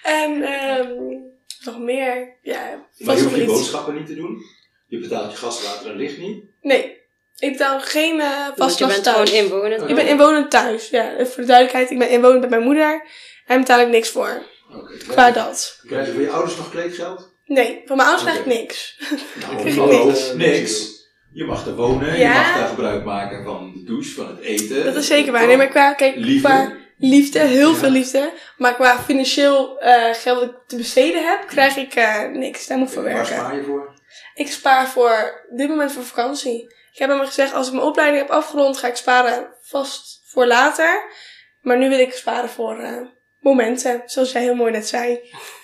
en, 0.23 0.42
ehm 0.42 1.31
nog 1.64 1.78
meer. 1.78 2.37
Ja, 2.42 2.61
Maar 2.71 2.78
vast 2.99 3.19
je 3.19 3.23
nog 3.25 3.33
hoeft 3.33 3.37
je 3.37 3.42
iets. 3.42 3.52
boodschappen 3.52 3.95
niet 3.95 4.07
te 4.07 4.14
doen. 4.14 4.42
Je 4.87 4.99
betaalt 4.99 5.31
je 5.31 5.37
gas, 5.38 5.62
water 5.62 5.90
en 5.90 5.97
licht 5.97 6.19
niet. 6.19 6.45
Nee, 6.61 6.97
ik 7.38 7.52
betaal 7.52 7.81
geen 7.81 8.21
eh 8.21 8.45
Want 8.47 8.54
vast 8.57 8.78
je 8.78 8.87
bent 8.87 9.02
thuis. 9.04 9.31
gewoon 9.31 9.45
inwonend. 9.45 9.88
Ik 9.90 9.95
ben 9.95 10.07
inwonend 10.09 10.50
thuis. 10.50 10.88
Ja, 10.88 11.12
voor 11.16 11.40
de 11.40 11.45
duidelijkheid. 11.47 11.90
Ik 11.90 11.99
ben 11.99 12.11
inwonend 12.11 12.40
bij 12.40 12.49
mijn 12.50 12.62
moeder. 12.62 13.07
En 13.47 13.61
betaal 13.61 13.81
ik 13.81 13.88
niks 13.88 14.09
voor. 14.09 14.42
Oké. 14.75 14.97
Qua 15.09 15.31
dat. 15.31 15.81
Krijg 15.87 16.07
je 16.07 16.12
van 16.12 16.23
je 16.23 16.31
ouders 16.31 16.57
nog 16.57 16.71
kleedgeld? 16.71 17.31
Nee, 17.47 17.83
van 17.85 17.97
mijn 17.97 18.09
ouders 18.09 18.31
krijg 18.31 18.47
ik 18.47 18.59
niks. 18.61 18.99
Nou, 19.40 19.57
krijg 19.61 19.76
hallo, 19.76 20.07
niks. 20.07 20.33
niks. 20.35 20.90
Je 21.33 21.45
mag 21.45 21.66
er 21.66 21.75
wonen, 21.75 22.19
je 22.19 22.26
mag 22.28 22.57
daar 22.57 22.69
gebruik 22.69 23.04
maken 23.04 23.45
van 23.45 23.73
de 23.75 23.83
douche, 23.85 24.14
van 24.14 24.26
het 24.26 24.38
eten. 24.40 24.85
Dat 24.85 24.97
is 24.97 25.07
zeker 25.07 25.33
waar. 25.33 25.47
Nee, 25.47 25.57
maar 25.57 25.69
qua, 25.69 25.92
kijk, 25.95 26.16
Liefde. 26.16 26.49
qua 26.49 26.73
liefde, 27.11 27.38
heel 27.38 27.71
Ja. 27.71 27.76
veel 27.76 27.90
liefde. 27.90 28.32
Maar 28.56 28.75
qua 28.75 28.99
financieel 28.99 29.80
eh, 29.80 30.14
geld 30.14 30.40
dat 30.40 30.49
ik 30.50 30.56
te 30.66 30.76
besteden 30.76 31.25
heb, 31.28 31.47
krijg 31.47 31.76
ik 31.76 31.94
eh, 31.94 32.23
niks. 32.32 32.66
Daar 32.66 32.78
moet 32.78 32.88
ik 32.88 32.94
voor 32.94 33.02
Waar 33.02 33.12
werken. 33.12 33.35
spaar 33.35 33.56
je 33.56 33.62
voor? 33.62 33.94
Ik 34.35 34.49
spaar 34.49 34.88
voor 34.88 35.47
dit 35.50 35.68
moment 35.68 35.92
voor 35.92 36.02
vakantie. 36.04 36.62
Ik 36.92 36.99
heb 36.99 37.09
me 37.09 37.26
gezegd, 37.26 37.54
als 37.54 37.66
ik 37.66 37.73
mijn 37.73 37.85
opleiding 37.87 38.23
heb 38.23 38.30
afgerond, 38.30 38.76
ga 38.76 38.88
ik 38.88 38.97
sparen 38.97 39.47
vast 39.62 40.23
voor 40.26 40.47
later. 40.47 41.02
Maar 41.61 41.78
nu 41.78 41.88
wil 41.88 41.99
ik 41.99 42.12
sparen 42.12 42.49
voor 42.49 42.78
eh, 42.78 42.97
momenten, 43.40 44.02
zoals 44.06 44.32
jij 44.32 44.42
heel 44.42 44.54
mooi 44.54 44.73
net 44.73 44.88
zei. 44.88 45.18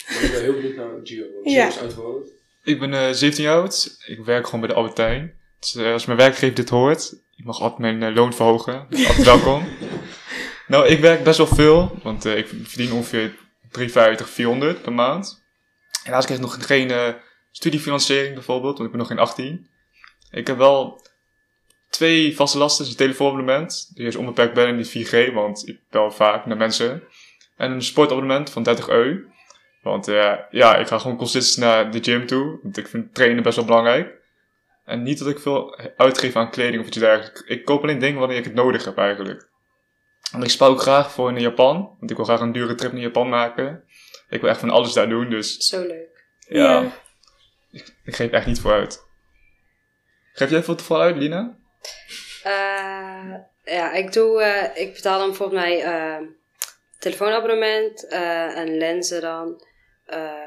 Maar 0.09 0.23
ik 0.23 0.31
ben 0.33 0.41
heel 0.41 0.53
benieuwd 0.53 0.77
naar 0.77 0.87
Gio. 1.03 1.25
Ja. 1.43 1.67
Is. 1.67 1.77
Ik 2.65 2.81
ben 2.81 2.95
eh 2.95 3.09
17 3.13 3.45
jaar 3.45 3.55
oud. 3.61 3.97
Ik 4.07 4.25
werk 4.25 4.45
gewoon 4.45 4.61
bij 4.61 4.69
de 4.69 4.75
Albertijn. 4.75 5.37
Dus 5.61 5.77
als 5.77 6.07
mijn 6.07 6.19
werkgever 6.19 6.55
dit 6.55 6.69
hoort, 6.69 7.15
je 7.31 7.45
mag 7.45 7.61
altijd 7.61 7.79
mijn 7.99 8.15
loon 8.15 8.33
verhogen. 8.35 8.87
Dus 8.89 9.07
altijd 9.09 9.27
welkom. 9.27 9.69
nou, 10.69 10.87
ik 10.87 11.01
werk 11.01 11.25
best 11.25 11.39
wel 11.39 11.47
veel, 11.47 11.99
want 12.03 12.25
eh, 12.25 12.37
ik 12.37 12.47
verdien 12.47 12.93
ongeveer 12.93 13.35
350, 13.71 14.29
400 14.29 14.83
per 14.83 14.93
maand. 14.93 15.45
Helaas 16.03 16.25
krijg 16.25 16.41
ik 16.41 16.47
nog 16.47 16.67
geen 16.67 16.91
eh, 16.91 17.15
studiefinanciering 17.51 18.35
bijvoorbeeld, 18.35 18.79
want 18.79 18.85
ik 18.85 18.91
ben 18.91 18.99
nog 18.99 19.09
geen 19.09 19.19
18. 19.19 19.69
Ik 20.31 20.47
heb 20.47 20.57
wel 20.57 21.01
twee 21.91 22.37
vaste 22.37 22.59
lasten, 22.59 22.85
dus 22.85 22.93
een 22.93 22.99
telefoonabonnement. 22.99 23.91
Die 23.95 24.07
is 24.07 24.17
onbeperkt 24.17 24.55
bellen, 24.55 24.77
niet 24.77 25.09
4G, 25.09 25.33
want 25.33 25.69
ik 25.69 25.81
bel 25.91 26.11
vaak 26.11 26.47
naar 26.47 26.57
mensen. 26.57 27.03
En 27.57 27.71
een 27.71 27.83
sportabonnement 27.83 28.51
van 28.51 28.63
30 28.63 28.89
euro. 28.89 29.21
Want 29.83 30.09
eh, 30.09 30.35
ja, 30.51 30.77
ik 30.77 30.87
ga 30.87 30.99
gewoon 30.99 31.17
consistent 31.17 31.67
naar 31.67 31.91
de 31.91 32.03
gym 32.03 32.27
toe. 32.27 32.59
Want 32.63 32.77
ik 32.77 32.89
vind 32.89 33.15
trainen 33.15 33.43
best 33.43 33.57
wel 33.57 33.65
belangrijk. 33.65 34.17
En 34.85 35.03
niet 35.03 35.19
dat 35.19 35.29
ik 35.29 35.39
veel 35.39 35.79
uitgeef 35.97 36.37
aan 36.37 36.51
kleding 36.51 36.81
of 36.81 36.87
iets 36.87 36.97
dergelijks. 36.97 37.43
Ik 37.43 37.65
koop 37.65 37.83
alleen 37.83 37.99
dingen 37.99 38.19
wanneer 38.19 38.39
ik 38.39 38.45
het 38.45 38.55
nodig 38.55 38.85
heb 38.85 38.99
eigenlijk. 38.99 39.49
En 40.33 40.43
ik 40.43 40.51
spaar 40.51 40.69
ook 40.69 40.81
graag 40.81 41.13
voor 41.13 41.33
naar 41.33 41.41
Japan. 41.41 41.97
Want 41.99 42.11
ik 42.11 42.17
wil 42.17 42.25
graag 42.25 42.41
een 42.41 42.53
dure 42.53 42.75
trip 42.75 42.93
naar 42.93 43.01
Japan 43.01 43.29
maken. 43.29 43.85
Ik 44.29 44.41
wil 44.41 44.51
echt 44.51 44.61
van 44.61 44.71
alles 44.71 44.93
daar 44.93 45.09
doen, 45.09 45.31
dus 45.31 45.57
Zo 45.57 45.81
leuk. 45.87 46.25
ja. 46.49 46.81
Ja. 47.71 47.83
ik 48.05 48.15
geef 48.17 48.31
echt 48.31 48.47
niet 48.47 48.61
vooruit. 48.61 49.07
Geef 50.33 50.51
jij 50.51 50.63
veel 50.63 50.75
te 50.75 50.85
veel 50.85 51.01
uit, 51.01 51.17
Lina? 51.17 51.57
Eh, 52.43 53.35
ja, 53.65 53.93
ik 53.93 54.13
doe, 54.13 54.43
eh, 54.43 54.83
ik 54.83 54.95
betaal 54.95 55.19
dan 55.19 55.35
volgens 55.35 55.61
mij 55.61 55.83
eh, 55.83 56.27
telefoonabonnement 56.99 58.07
eh, 58.09 58.57
en 58.57 58.77
lenzen 58.77 59.21
dan, 59.21 59.65
eh 60.07 60.47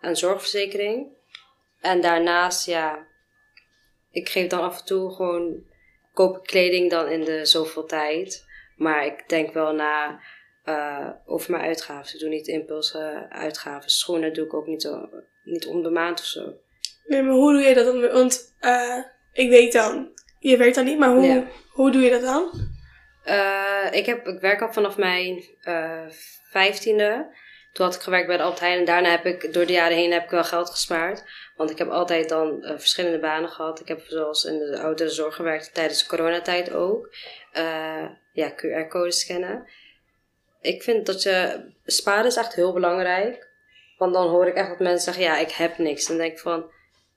een 0.00 0.16
zorgverzekering. 0.16 1.08
En 1.80 2.00
daarnaast, 2.00 2.66
ja, 2.66 3.06
ik 4.10 4.28
geef 4.28 4.48
dan 4.48 4.60
af 4.60 4.78
en 4.78 4.84
toe 4.84 5.14
gewoon, 5.14 5.62
koop 6.12 6.36
ik 6.36 6.42
kleding 6.42 6.90
dan 6.90 7.08
in 7.08 7.24
de 7.24 7.46
zoveel 7.46 7.84
tijd. 7.86 8.45
Maar 8.76 9.06
ik 9.06 9.28
denk 9.28 9.52
wel 9.52 9.72
na 9.72 10.20
eh, 10.64 11.08
over 11.26 11.50
mijn 11.50 11.64
uitgaven. 11.64 12.14
Ik 12.14 12.20
doe 12.20 12.28
niet 12.28 12.46
impulse 12.48 13.26
uitgaven. 13.28 13.90
Schoenen 13.90 14.32
doe 14.32 14.44
ik 14.44 14.54
ook 14.54 14.66
niet, 14.66 14.82
zo, 14.82 15.08
niet 15.44 15.66
om 15.66 15.82
de 15.82 15.90
maand 15.90 16.18
of 16.20 16.24
zo. 16.26 16.52
Nee, 17.06 17.22
maar 17.22 17.34
hoe 17.34 17.52
doe 17.52 17.62
je 17.62 17.74
dat 17.74 17.84
dan? 17.84 18.00
Want 18.12 18.54
eh, 18.60 18.98
ik 19.32 19.48
weet 19.50 19.72
dan, 19.72 20.08
je 20.38 20.56
werkt 20.56 20.74
dan 20.74 20.84
niet, 20.84 20.98
maar 20.98 21.14
hoe, 21.14 21.26
Ja. 21.26 21.44
hoe 21.72 21.90
doe 21.90 22.02
je 22.02 22.10
dat 22.10 22.22
dan? 22.22 22.50
Eh, 23.24 23.88
ik, 23.90 24.06
heb, 24.06 24.26
ik 24.26 24.40
werk 24.40 24.62
al 24.62 24.72
vanaf 24.72 24.96
mijn 24.96 25.44
vijftiende. 26.50 27.34
Toen 27.76 27.84
had 27.86 27.94
ik 27.94 28.00
gewerkt 28.00 28.26
bij 28.26 28.36
de 28.36 28.42
Albert 28.42 28.60
Heijn. 28.60 28.78
En 28.78 28.84
daarna 28.84 29.10
heb 29.10 29.24
ik, 29.24 29.52
door 29.52 29.66
de 29.66 29.72
jaren 29.72 29.96
heen, 29.96 30.12
heb 30.12 30.24
ik 30.24 30.30
wel 30.30 30.44
geld 30.44 30.70
gespaard. 30.70 31.24
Want 31.56 31.70
ik 31.70 31.78
heb 31.78 31.88
altijd 31.88 32.28
dan 32.28 32.62
eh, 32.64 32.78
verschillende 32.78 33.18
banen 33.18 33.48
gehad. 33.48 33.80
Ik 33.80 33.88
heb 33.88 34.00
zoals 34.06 34.44
in 34.44 34.58
de 34.58 34.80
ouderenzorg 34.80 35.34
gewerkt 35.34 35.74
tijdens 35.74 36.02
de 36.02 36.08
coronatijd 36.08 36.72
ook. 36.72 37.14
Eh, 37.56 38.06
ja, 38.32 38.52
QR-codes 38.52 39.20
scannen. 39.20 39.68
Ik 40.60 40.82
vind 40.82 41.06
dat 41.06 41.22
je... 41.22 41.64
Sparen 41.84 42.26
is 42.26 42.36
echt 42.36 42.54
heel 42.54 42.72
belangrijk. 42.72 43.48
Want 43.98 44.14
dan 44.14 44.28
hoor 44.28 44.46
ik 44.46 44.54
echt 44.54 44.68
dat 44.68 44.78
mensen 44.78 45.14
zeggen, 45.14 45.22
ja, 45.22 45.38
ik 45.38 45.50
heb 45.50 45.78
niks. 45.78 46.06
Dan 46.06 46.16
denk 46.16 46.32
ik 46.32 46.38
van... 46.38 46.70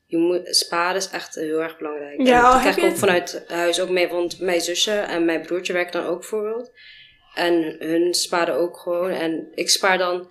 Je 0.05 0.17
moet, 0.17 0.55
sparen 0.55 0.96
is 0.96 1.10
echt 1.10 1.36
heel 1.36 1.62
erg 1.62 1.77
belangrijk. 1.77 2.22
Ja, 2.22 2.38
en 2.38 2.51
dat 2.51 2.60
krijg 2.60 2.77
ik 2.77 2.84
ook 2.84 2.98
vanuit 2.98 3.43
huis 3.48 3.81
ook 3.81 3.89
mee. 3.89 4.08
Want 4.08 4.39
mijn 4.39 4.62
zusje 4.62 5.00
en 5.00 5.25
mijn 5.25 5.41
broertje 5.41 5.74
werken 5.74 6.01
dan 6.01 6.10
ook 6.10 6.19
bijvoorbeeld. 6.19 6.72
En 7.36 7.75
hun 7.79 8.13
sparen 8.13 8.55
ook 8.55 8.77
gewoon. 8.77 9.10
En 9.10 9.48
ik 9.53 9.69
spaar 9.69 9.98
dan 9.98 10.29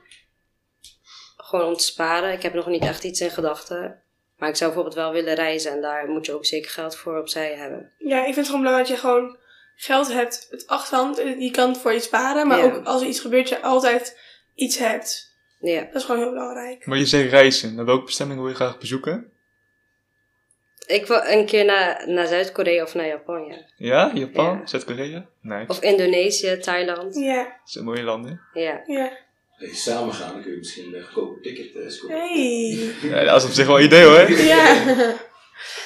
gewoon 1.36 1.66
om 1.66 1.76
te 1.76 1.84
sparen. 1.84 2.32
Ik 2.32 2.42
heb 2.42 2.54
nog 2.54 2.66
niet 2.66 2.82
echt 2.82 3.04
iets 3.04 3.20
in 3.20 3.30
gedachten. 3.30 4.02
Maar 4.36 4.48
ik 4.48 4.56
zou 4.56 4.72
bijvoorbeeld 4.72 5.04
wel 5.04 5.12
willen 5.12 5.34
reizen. 5.34 5.72
En 5.72 5.80
daar 5.80 6.08
moet 6.08 6.26
je 6.26 6.32
ook 6.34 6.46
zeker 6.46 6.70
geld 6.70 6.96
voor 6.96 7.18
opzij 7.18 7.54
hebben. 7.54 7.92
Ja, 7.98 8.18
ik 8.18 8.24
vind 8.24 8.36
het 8.36 8.46
gewoon 8.46 8.60
belangrijk 8.60 8.88
dat 8.88 8.96
je 8.96 9.06
gewoon 9.08 9.36
geld 9.80 10.12
hebt, 10.12 10.46
het 10.50 10.66
achterhand. 10.66 11.16
Je 11.38 11.50
kan 11.50 11.68
het 11.68 11.78
voor 11.78 11.92
je 11.92 12.00
sparen, 12.00 12.46
maar 12.46 12.58
Ja. 12.58 12.64
ook 12.64 12.86
als 12.86 13.02
er 13.02 13.08
iets 13.08 13.20
gebeurt, 13.20 13.48
je 13.48 13.62
altijd 13.62 14.18
iets 14.54 14.78
hebt. 14.78 15.36
Ja. 15.60 15.80
Dat 15.80 15.94
is 15.94 16.04
gewoon 16.04 16.20
heel 16.20 16.30
belangrijk. 16.30 16.86
Maar 16.86 16.98
je 16.98 17.06
zegt 17.06 17.30
reizen. 17.30 17.74
Naar 17.74 17.84
welke 17.84 18.04
bestemming 18.04 18.40
wil 18.40 18.48
je 18.48 18.54
graag 18.54 18.78
bezoeken? 18.78 19.32
Ik 20.86 21.06
wil 21.06 21.20
een 21.24 21.46
keer 21.46 21.64
naar, 21.64 22.02
naar 22.08 22.26
Zuid-Korea 22.26 22.82
of 22.82 22.94
naar 22.94 23.06
Japan, 23.06 23.44
ja. 23.44 23.56
Ja, 23.76 24.10
Japan, 24.14 24.58
Ja. 24.58 24.66
Zuid-Korea? 24.66 25.26
Nee, 25.42 25.68
Of 25.68 25.80
Indonesië, 25.82 26.58
Thailand. 26.58 27.14
Ja, 27.14 27.42
dat 27.44 27.52
zijn 27.64 27.84
mooie 27.84 28.02
landen. 28.02 28.40
Ja. 28.52 28.82
ja. 28.86 29.10
Als 29.58 29.68
je 29.70 29.74
samen 29.76 30.14
gaan, 30.14 30.32
dan 30.32 30.42
kun 30.42 30.50
je 30.50 30.56
misschien 30.56 30.94
een 30.94 31.02
goedkope 31.02 31.40
ticket 31.40 31.76
eh, 31.84 31.88
scoren. 31.90 32.16
Hey. 32.16 32.94
Ja, 33.02 33.24
dat 33.24 33.42
is 33.42 33.48
op 33.48 33.54
zich 33.54 33.66
wel 33.66 33.78
een 33.78 33.84
idee 33.84 34.04
hoor. 34.04 34.30
Ja. 34.30 34.74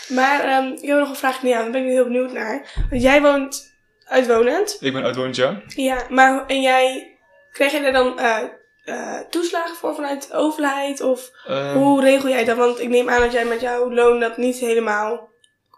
Maar 0.09 0.45
ehm, 0.45 0.73
ik 0.73 0.89
heb 0.89 0.99
nog 0.99 1.09
een 1.09 1.17
vraag 1.17 1.43
niet 1.43 1.55
aan, 1.55 1.63
daar 1.63 1.71
ben 1.73 1.83
ik 1.85 1.89
heel 1.89 2.05
benieuwd 2.05 2.33
naar. 2.33 2.85
Want 2.91 3.03
jij 3.03 3.23
woont 3.23 3.72
uitwonend. 4.05 4.77
Ik 4.81 4.93
ben 4.93 5.05
uitwonend, 5.05 5.37
ja. 5.37 5.63
Ja, 5.67 6.07
maar 6.11 6.47
en 6.47 6.61
jij, 6.61 7.17
krijg 7.53 7.73
je 7.73 7.81
daar 7.81 7.93
dan 7.93 8.19
eh, 8.19 8.39
eh, 8.85 9.21
toeslagen 9.31 9.77
voor 9.77 9.95
vanuit 9.95 10.29
de 10.29 10.37
overheid? 10.37 11.01
Of 11.01 11.31
Ehm, 11.47 11.77
hoe 11.77 12.01
regel 12.01 12.29
jij 12.29 12.45
dat? 12.45 12.57
Want 12.57 12.81
ik 12.81 12.89
neem 12.89 13.09
aan 13.11 13.21
dat 13.21 13.33
jij 13.33 13.45
met 13.45 13.61
jouw 13.61 13.93
loon 13.93 14.21
dat 14.21 14.37
niet 14.37 14.57
helemaal 14.57 15.29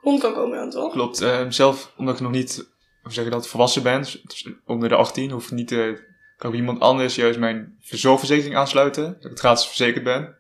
rond 0.03 0.21
kan 0.21 0.35
komen 0.35 0.59
dan, 0.59 0.71
toch? 0.71 0.93
Klopt. 0.93 1.21
Ehm, 1.21 1.51
zelf, 1.51 1.93
omdat 1.97 2.15
ik 2.15 2.21
nog 2.21 2.31
niet, 2.33 2.67
hoe 3.03 3.13
zeg 3.13 3.25
je 3.25 3.31
dat, 3.31 3.49
volwassen 3.49 3.83
ben, 3.83 4.01
dus 4.01 4.49
onder 4.67 4.89
de 4.89 4.95
18, 4.95 5.31
hoef 5.31 5.45
ik 5.45 5.51
niet, 5.51 5.73
eh, 5.73 5.89
kan 6.37 6.51
ik 6.51 6.57
iemand 6.57 6.81
anders 6.81 7.15
juist 7.15 7.39
mijn 7.39 7.79
zorgverzekering 7.81 8.57
aansluiten. 8.57 9.05
Dat 9.05 9.25
ik 9.25 9.31
het 9.31 9.39
gratis 9.39 9.67
verzekerd 9.67 10.05
ben. 10.05 10.37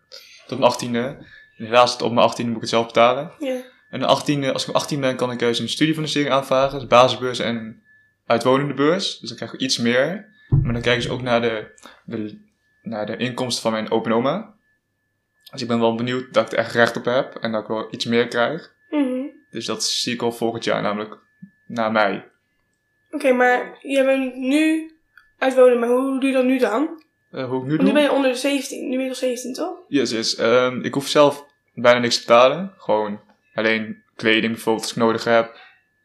Tot 0.46 0.58
mijn 0.58 0.70
18e. 0.70 1.16
En 1.56 1.64
helaas, 1.64 1.96
op 2.02 2.12
mijn 2.12 2.30
18e 2.30 2.46
moet 2.46 2.54
ik 2.54 2.60
het 2.60 2.70
zelf 2.70 2.86
betalen. 2.86 3.32
Ja. 3.38 3.60
En 3.94 4.00
de 4.00 4.06
18e, 4.06 4.52
als 4.52 4.68
ik 4.68 4.74
18 4.74 5.00
ben, 5.00 5.16
kan 5.16 5.30
ik 5.30 5.40
juist 5.40 5.60
een 5.60 5.68
studiefinanciering 5.68 6.32
aanvragen. 6.34 6.78
Dus 6.78 6.88
basisbeurs 6.88 7.38
en 7.38 7.82
uitwonende 8.26 8.74
beurs. 8.74 9.18
Dus 9.18 9.28
dan 9.28 9.36
krijg 9.36 9.52
ik 9.52 9.60
iets 9.60 9.78
meer. 9.78 10.28
Maar 10.62 10.72
dan 10.72 10.82
kijken 10.82 11.02
ze 11.02 11.10
ook 11.10 11.22
naar 11.22 11.40
de, 11.40 11.74
de, 12.04 12.38
naar 12.82 13.06
de 13.06 13.16
inkomsten 13.16 13.62
van 13.62 13.72
mijn 13.72 13.90
open 13.90 14.12
oma. 14.12 14.54
Dus 15.50 15.62
ik 15.62 15.68
ben 15.68 15.80
wel 15.80 15.94
benieuwd 15.94 16.32
dat 16.32 16.46
ik 16.46 16.52
er 16.52 16.58
echt 16.58 16.74
recht 16.74 16.96
op 16.96 17.04
heb. 17.04 17.34
En 17.34 17.52
dat 17.52 17.62
ik 17.62 17.68
wel 17.68 17.88
iets 17.90 18.04
meer 18.04 18.28
krijg. 18.28 18.74
Mhm. 18.90 19.26
Dus 19.50 19.66
dat 19.66 19.84
zie 19.84 20.14
ik 20.14 20.22
al 20.22 20.32
volgend 20.32 20.64
jaar, 20.64 20.82
namelijk 20.82 21.18
na 21.66 21.88
mei. 21.88 22.24
Oké, 23.10 23.32
maar 23.32 23.78
je 23.80 24.04
bent 24.04 24.36
nu 24.36 24.92
uitwonen, 25.38 25.78
maar 25.78 25.88
hoe 25.88 26.20
doe 26.20 26.28
je 26.28 26.36
dat 26.36 26.44
nu 26.44 26.58
dan? 26.58 27.02
Eh, 27.30 27.48
hoe 27.48 27.62
ik 27.62 27.64
nu 27.64 27.76
Want 27.76 27.82
nu 27.82 27.92
ben 27.92 27.94
doe? 27.94 28.02
je 28.02 28.12
onder 28.12 28.30
de 28.30 28.36
17. 28.36 28.88
Nu 28.88 28.94
ben 28.94 29.02
je 29.02 29.08
nog 29.08 29.16
17, 29.16 29.52
toch? 29.52 29.76
Yes, 29.88 30.10
yes. 30.10 30.36
Ehm, 30.36 30.80
ik 30.80 30.94
hoef 30.94 31.08
zelf 31.08 31.46
bijna 31.74 31.98
niks 31.98 32.14
te 32.14 32.20
betalen. 32.20 32.74
Gewoon 32.76 33.20
alleen 33.54 34.02
kleding 34.16 34.52
bijvoorbeeld 34.52 34.84
als 34.84 34.94
ik 34.96 35.02
nodig 35.02 35.24
heb. 35.24 35.60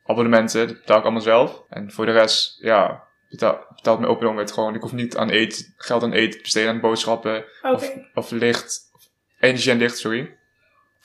Abonnementen, 0.05 0.67
dat 0.67 0.77
betaal 0.77 0.97
ik 0.97 1.03
allemaal 1.03 1.21
zelf. 1.21 1.63
En 1.69 1.91
voor 1.91 2.05
de 2.05 2.12
rest, 2.12 2.57
ja, 2.62 3.03
betaal, 3.29 3.65
betaalt 3.75 3.99
mijn 3.99 4.12
open 4.12 4.27
oma 4.27 4.39
het 4.39 4.51
gewoon. 4.51 4.75
Ik 4.75 4.81
hoef 4.81 4.91
niet 4.91 5.17
aan 5.17 5.29
eten, 5.29 5.73
geld 5.77 6.03
aan 6.03 6.13
eten 6.13 6.31
te 6.31 6.41
besteden, 6.41 6.69
aan 6.69 6.79
boodschappen. 6.79 7.45
Of, 7.62 7.91
of 8.13 8.31
licht, 8.31 8.89
of 8.93 9.01
energie 9.39 9.71
en 9.71 9.77
licht, 9.77 9.97
sorry. 9.97 10.38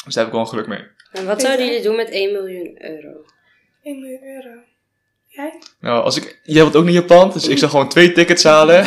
Dus 0.05 0.15
daar 0.15 0.25
heb 0.25 0.27
ik 0.27 0.33
wel 0.33 0.41
een 0.41 0.49
geluk 0.49 0.67
mee. 0.67 0.85
En 1.13 1.27
wat 1.27 1.41
zouden 1.41 1.67
jullie 1.67 1.83
doen 1.83 1.97
met 1.97 2.11
1 2.11 2.33
miljoen 2.33 2.77
euro? 2.79 3.25
1 3.83 4.01
miljoen 4.01 4.25
euro. 4.25 4.61
Jij? 5.27 5.59
Nou, 5.81 6.03
als 6.03 6.17
ik, 6.17 6.41
jij 6.43 6.63
wilt 6.63 6.77
ook 6.77 6.85
naar 6.85 6.93
Japan, 6.93 7.31
dus 7.33 7.49
ik 7.49 7.59
zal 7.59 7.69
gewoon 7.69 7.89
twee 7.89 8.13
tickets 8.13 8.45
halen. 8.45 8.81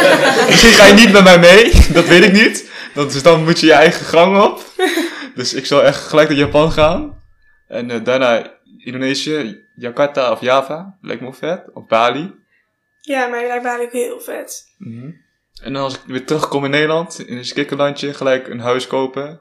Misschien 0.50 0.72
ga 0.72 0.86
je 0.86 0.94
niet 0.94 1.12
met 1.12 1.24
mij 1.24 1.38
mee, 1.38 1.72
dat 1.92 2.06
weet 2.06 2.24
ik 2.24 2.32
niet. 2.32 2.70
Dat, 2.94 3.12
dus 3.12 3.22
dan 3.22 3.44
moet 3.44 3.60
je 3.60 3.66
je 3.66 3.72
eigen 3.72 4.06
gang 4.06 4.42
op. 4.42 4.62
Dus 5.34 5.54
ik 5.54 5.66
zal 5.66 5.82
echt 5.82 6.06
gelijk 6.06 6.28
naar 6.28 6.38
Japan 6.38 6.72
gaan. 6.72 7.22
En 7.68 7.90
eh, 7.90 8.04
daarna 8.04 8.58
Indonesië, 8.78 9.64
Jakarta 9.76 10.32
of 10.32 10.40
Java, 10.40 10.98
lijkt 11.00 11.22
me 11.22 11.32
vet. 11.32 11.64
Of 11.72 11.86
Bali. 11.86 12.34
Ja, 13.00 13.26
maar 13.26 13.46
lijkt 13.46 13.62
me 13.62 13.80
ook 13.82 13.92
heel 13.92 14.20
vet. 14.20 14.74
Mhm. 14.78 15.10
En 15.62 15.72
dan 15.72 15.82
als 15.82 15.94
ik 15.94 16.00
weer 16.06 16.26
terugkom 16.26 16.64
in 16.64 16.70
Nederland, 16.70 17.18
in 17.26 17.36
een 17.36 17.44
skikkerlandje, 17.44 18.14
gelijk 18.14 18.48
een 18.48 18.60
huis 18.60 18.86
kopen. 18.86 19.40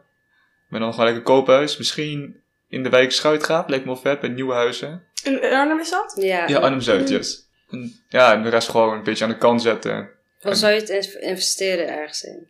Met 0.69 0.81
dan 0.81 0.93
gelijk 0.93 1.15
een 1.15 1.23
koophuis. 1.23 1.77
Misschien 1.77 2.41
in 2.67 2.83
de 2.83 2.89
wijk 2.89 3.11
Schuitgaat, 3.11 3.69
lijkt 3.69 3.85
me 3.85 3.91
wel 3.91 4.01
vet, 4.01 4.19
bij 4.19 4.29
nieuwe 4.29 4.53
huizen. 4.53 5.03
En 5.23 5.41
Arnhem 5.41 5.79
is 5.79 5.89
dat? 5.89 6.15
Ja. 6.19 6.47
Ja, 6.47 6.59
Arnhem-Zuid, 6.59 7.09
yes. 7.09 7.49
En, 7.69 7.93
ja, 8.09 8.33
en 8.33 8.43
de 8.43 8.49
rest 8.49 8.69
gewoon 8.69 8.97
een 8.97 9.03
beetje 9.03 9.23
aan 9.23 9.29
de 9.29 9.37
kant 9.37 9.61
zetten. 9.61 10.09
Of 10.41 10.55
zou 10.55 10.73
je 10.73 10.79
het 10.79 10.89
in- 10.89 11.21
investeren 11.21 11.87
ergens 11.87 12.23
in? 12.23 12.47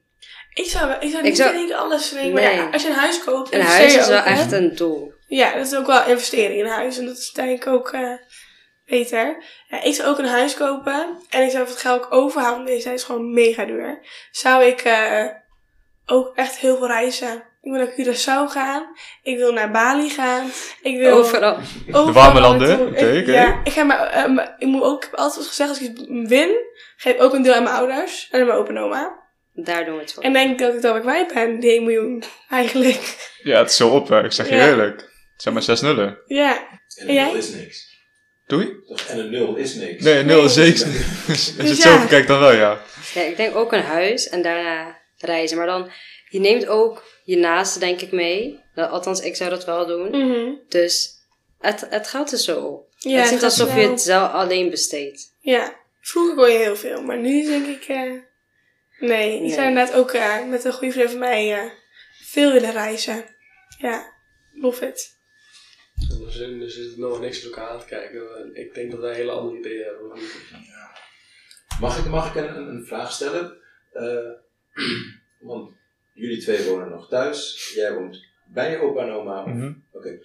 Ik 0.54 0.66
zou, 0.66 0.92
ik 1.00 1.12
zou 1.12 1.18
Ik 1.18 1.24
niet 1.24 1.38
zou- 1.38 1.74
alles 1.74 2.10
denken. 2.10 2.34
Maar 2.34 2.54
ja, 2.54 2.70
als 2.72 2.82
je 2.82 2.88
een 2.88 2.96
huis 2.96 3.24
koopt... 3.24 3.54
Een 3.54 3.62
huis 3.62 3.96
is 3.96 4.08
wel 4.08 4.20
ook, 4.20 4.26
hè? 4.26 4.32
echt 4.32 4.52
een 4.52 4.76
doel. 4.76 5.14
Ja, 5.28 5.54
dat 5.54 5.66
is 5.66 5.76
ook 5.76 5.86
wel 5.88 6.06
investering 6.06 6.60
in 6.60 6.66
een 6.66 6.72
huis. 6.72 6.98
En 6.98 7.06
dat 7.06 7.18
is 7.18 7.32
denk 7.32 7.50
ik 7.62 7.68
ook 7.68 7.90
eh, 7.92 8.14
beter. 8.86 9.44
Ja, 9.68 9.82
ik 9.84 9.94
zou 9.94 10.10
ook 10.10 10.18
een 10.18 10.26
huis 10.26 10.54
kopen. 10.54 11.18
En 11.30 11.44
ik 11.44 11.52
zou 11.52 11.66
het 11.66 11.78
geld 11.78 12.04
ook 12.04 12.14
overhouden. 12.14 12.58
want 12.58 12.68
Deze 12.68 12.84
tijd 12.84 13.00
is 13.00 13.04
gewoon 13.04 13.34
mega 13.34 13.66
duur. 13.66 14.00
Zou 14.32 14.64
ik 14.64 14.82
eh, 14.82 15.26
ook 16.06 16.36
echt 16.36 16.58
heel 16.58 16.78
veel 16.78 16.88
reizen. 16.88 17.44
Ik 17.62 17.72
wil 17.72 17.80
naar 17.80 17.94
Curaçao 17.94 18.52
gaan. 18.52 18.86
Ik 19.24 19.38
wil 19.38 19.54
naar 19.54 19.72
Bali 19.72 20.10
gaan. 20.10 20.52
Ik 20.82 20.98
wil 20.98 21.18
Overal. 21.18 21.56
overal 21.88 22.06
De 22.06 22.12
warme 22.12 22.40
landen? 22.40 22.88
Oké. 22.88 23.06
Ja, 23.06 23.62
ik, 23.64 23.72
ga 23.72 23.84
maar, 23.84 24.08
eh, 24.08 24.26
maar 24.30 24.56
ik 24.58 24.68
moet 24.68 24.84
ook, 24.84 25.04
ik 25.04 25.10
heb 25.12 25.20
altijd 25.20 25.46
gezegd, 25.48 25.70
als 25.70 25.82
ik 25.82 25.98
win, 26.28 26.50
geef 26.98 27.14
ik 27.14 27.22
ook 27.22 27.34
een 27.34 27.42
deel 27.42 27.54
aan 27.54 27.64
mijn 27.64 27.76
ouders 27.76 28.28
en 28.32 28.40
aan 28.40 28.48
mijn 28.48 28.60
opa 28.60 28.70
en 28.70 28.78
oma. 28.78 29.22
Daar 29.54 29.86
doen 29.86 29.96
we 29.96 30.02
het 30.02 30.14
voor. 30.14 30.24
En 30.24 30.34
denk 30.34 30.62
ik 30.62 30.82
dat 30.82 30.96
ik 30.96 31.02
kwijt 31.02 31.34
ben, 31.34 31.60
die 31.60 31.70
1 31.72 31.84
miljoen, 31.84 32.24
eigenlijk. 32.50 33.32
Ja, 33.44 33.58
het 33.60 33.70
is 33.70 33.76
zo 33.76 33.90
op, 33.90 34.08
hè. 34.08 34.24
ik 34.24 34.32
zeg 34.32 34.50
je 34.50 34.56
Ja. 34.56 34.68
eerlijk. 34.68 35.02
Het 35.34 35.42
zijn 35.42 35.54
maar 35.54 35.64
zes 35.64 35.82
nullen. 35.82 36.18
Ja, 36.26 36.68
En 36.96 37.08
En 37.08 37.18
een 37.18 37.26
nul 37.26 37.36
is 37.36 37.50
niks. 37.50 37.92
Doei? 38.48 38.74
En 39.10 39.20
een 39.20 39.30
nul 39.32 39.56
is 39.56 39.74
niks. 39.76 40.04
Nee, 40.04 40.24
nul 40.24 40.44
is 40.44 40.54
zeker. 40.54 40.86
Als 41.30 41.46
je 41.46 41.54
Dus 41.62 41.70
het 41.70 41.78
ja. 41.78 41.96
zo 41.96 42.02
bekijkt, 42.02 42.28
dan 42.28 42.40
wel, 42.40 42.54
ja. 42.54 42.82
Ja, 43.14 43.22
ik 43.22 43.38
denk 43.38 43.56
ook 43.56 43.72
een 43.74 43.82
huis 43.82 44.30
en 44.30 44.42
daarna 44.42 45.00
reizen. 45.18 45.58
Maar 45.58 45.66
dan, 45.66 45.92
je 46.30 46.40
neemt 46.40 46.68
ook 46.68 47.04
je 47.24 47.38
naaste 47.38 47.80
denk 47.80 48.02
ik 48.02 48.12
mee. 48.12 48.60
Nou, 48.76 48.90
althans, 48.92 49.22
ik 49.22 49.36
zou 49.36 49.50
dat 49.50 49.66
wel 49.66 49.86
doen. 49.88 50.10
mhm. 50.10 50.52
Dus 50.70 51.12
het, 51.60 51.86
het 51.90 52.08
gaat 52.08 52.32
er 52.32 52.38
zo 52.38 52.60
op. 52.60 52.88
ja 52.98 53.16
het 53.16 53.26
is 53.26 53.32
gaat 53.32 53.44
alsof 53.44 53.76
je 53.76 53.82
het 53.88 54.02
zelf 54.02 54.32
alleen 54.32 54.70
besteedt. 54.70 55.36
Ja, 55.40 55.76
vroeger 56.02 56.36
kon 56.36 56.52
je 56.52 56.58
heel 56.58 56.76
veel, 56.76 57.02
maar 57.02 57.18
nu 57.18 57.46
denk 57.46 57.66
ik, 57.68 57.84
eh, 57.88 58.12
nee. 59.00 59.36
Ik 59.36 59.42
Nee. 59.42 59.52
zou 59.52 59.68
inderdaad 59.68 59.96
ook 59.96 60.12
eh, 60.12 60.46
met 60.50 60.64
een 60.64 60.74
goede 60.74 60.94
vriend 60.94 61.10
van 61.10 61.20
mij 61.20 61.54
eh, 61.54 61.72
veel 62.22 62.52
willen 62.52 62.72
reizen. 62.72 63.26
Ja, 63.78 64.14
love 64.52 64.88
it. 64.88 65.18
En 66.10 66.26
er 66.26 66.32
zit, 66.32 66.62
er 66.62 66.70
zit 66.72 66.98
nog 66.98 67.20
niks 67.20 67.46
op 67.48 67.54
elkaar 67.54 67.70
aan 67.70 67.80
te 67.80 67.86
kijken. 67.86 68.56
Ik 68.56 68.74
denk 68.74 68.92
dat 68.92 69.00
wij 69.00 69.16
hele 69.16 69.32
andere 69.32 69.58
ideeën 69.58 69.84
hebben. 69.86 70.14
niet? 70.14 70.52
Mag 71.80 71.98
ik, 71.98 72.06
mag 72.06 72.36
ik 72.36 72.44
een, 72.44 72.56
een, 72.56 72.86
vraag 72.86 73.12
stellen? 73.12 73.58
Eh, 73.92 74.30
want 75.50 75.72
jullie 76.14 76.42
twee 76.42 76.70
wonen 76.70 76.90
nog 76.90 77.10
thuis. 77.10 77.72
Jij 77.76 77.94
woont 77.94 78.26
bij 78.46 78.72
je 78.72 78.78
opa 78.82 79.02
en 79.02 79.12
oma? 79.12 79.46
Mhm. 79.46 79.74
Oké. 79.92 80.20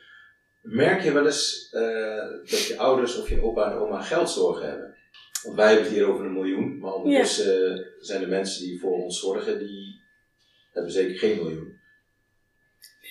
Merk 0.62 1.02
je 1.02 1.12
wel 1.12 1.26
eens 1.26 1.68
eh, 1.72 2.28
dat 2.50 2.66
je 2.66 2.74
ouders 2.78 3.20
of 3.20 3.28
je 3.28 3.42
opa 3.42 3.70
en 3.70 3.78
oma 3.78 4.02
geldzorgen 4.02 4.68
hebben? 4.68 4.96
Want 5.42 5.56
wij 5.56 5.66
hebben 5.66 5.84
het 5.84 5.94
hier 5.94 6.08
over 6.08 6.24
een 6.24 6.32
miljoen, 6.32 6.78
maar 6.78 6.92
ondertussen 6.92 7.72
eh, 7.72 7.84
zijn 8.00 8.20
de 8.20 8.26
mensen 8.26 8.62
die 8.62 8.80
voor 8.80 8.92
ons 8.92 9.20
zorgen, 9.20 9.58
die 9.58 10.00
hebben 10.72 10.92
zeker 10.92 11.18
geen 11.18 11.36
miljoen. 11.36 11.80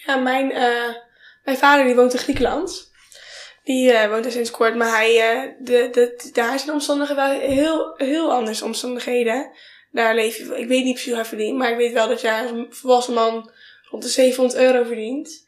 Ja, 0.06 0.16
mijn, 0.16 0.52
eh, 0.52 0.96
mijn 1.44 1.58
vader 1.58 1.86
die 1.86 1.96
woont 1.96 2.14
in 2.14 2.20
Griekenland. 2.20 2.92
Die 3.64 3.92
eh, 3.92 4.10
woont 4.10 4.26
er 4.26 4.32
sinds 4.32 4.52
kort, 4.52 4.76
maar 4.76 4.90
hij, 4.90 5.56
de, 5.60 5.90
de, 5.92 6.30
daar 6.34 6.54
zijn 6.56 6.66
de 6.66 6.72
omstandigheden 6.72 7.30
wel 7.30 7.40
heel, 7.40 7.94
heel 7.96 8.32
anders 8.32 8.62
omstandigheden. 8.62 9.52
Daar 9.92 10.16
leef 10.16 10.38
je, 10.38 10.44
ik 10.44 10.68
weet 10.68 10.84
niet 10.84 10.94
precies 10.94 11.06
hoe 11.06 11.16
hij 11.16 11.26
verdient, 11.26 11.58
maar 11.58 11.72
ik 11.72 11.78
weet 11.78 11.94
wel 11.94 12.08
dat 12.08 12.22
je 12.22 12.32
als 12.32 12.52
een 12.52 12.68
volwassen 12.70 13.14
man 13.14 13.52
rond 13.90 14.04
de 14.04 14.10
700 14.10 14.60
euro 14.60 14.84
verdient. 14.84 15.46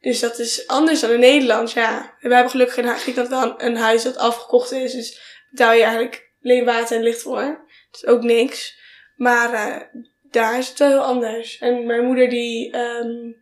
Dus 0.00 0.20
dat 0.20 0.38
is 0.38 0.66
anders 0.66 1.00
dan 1.00 1.10
in 1.10 1.20
Nederland, 1.20 1.72
ja. 1.72 2.16
We 2.20 2.34
hebben 2.34 2.50
gelukkig 2.50 2.76
in 2.76 2.96
Griekenland 2.96 3.30
wel 3.30 3.42
een, 3.42 3.66
een 3.66 3.76
huis 3.76 4.02
dat 4.02 4.16
afgekocht 4.16 4.72
is, 4.72 4.92
dus 4.92 5.29
betaal 5.50 5.72
je 5.72 5.82
eigenlijk 5.82 6.30
alleen 6.42 6.64
water 6.64 6.96
en 6.96 7.02
licht 7.02 7.22
voor. 7.22 7.42
Dat 7.90 8.02
is 8.02 8.06
ook 8.06 8.22
niks. 8.22 8.78
Maar 9.16 9.52
eh, 9.52 10.02
daar 10.30 10.58
is 10.58 10.68
het 10.68 10.78
wel 10.78 10.88
heel 10.88 11.04
anders. 11.04 11.58
En 11.58 11.86
mijn 11.86 12.04
moeder 12.04 12.28
die... 12.28 12.72
ehm 12.72 13.38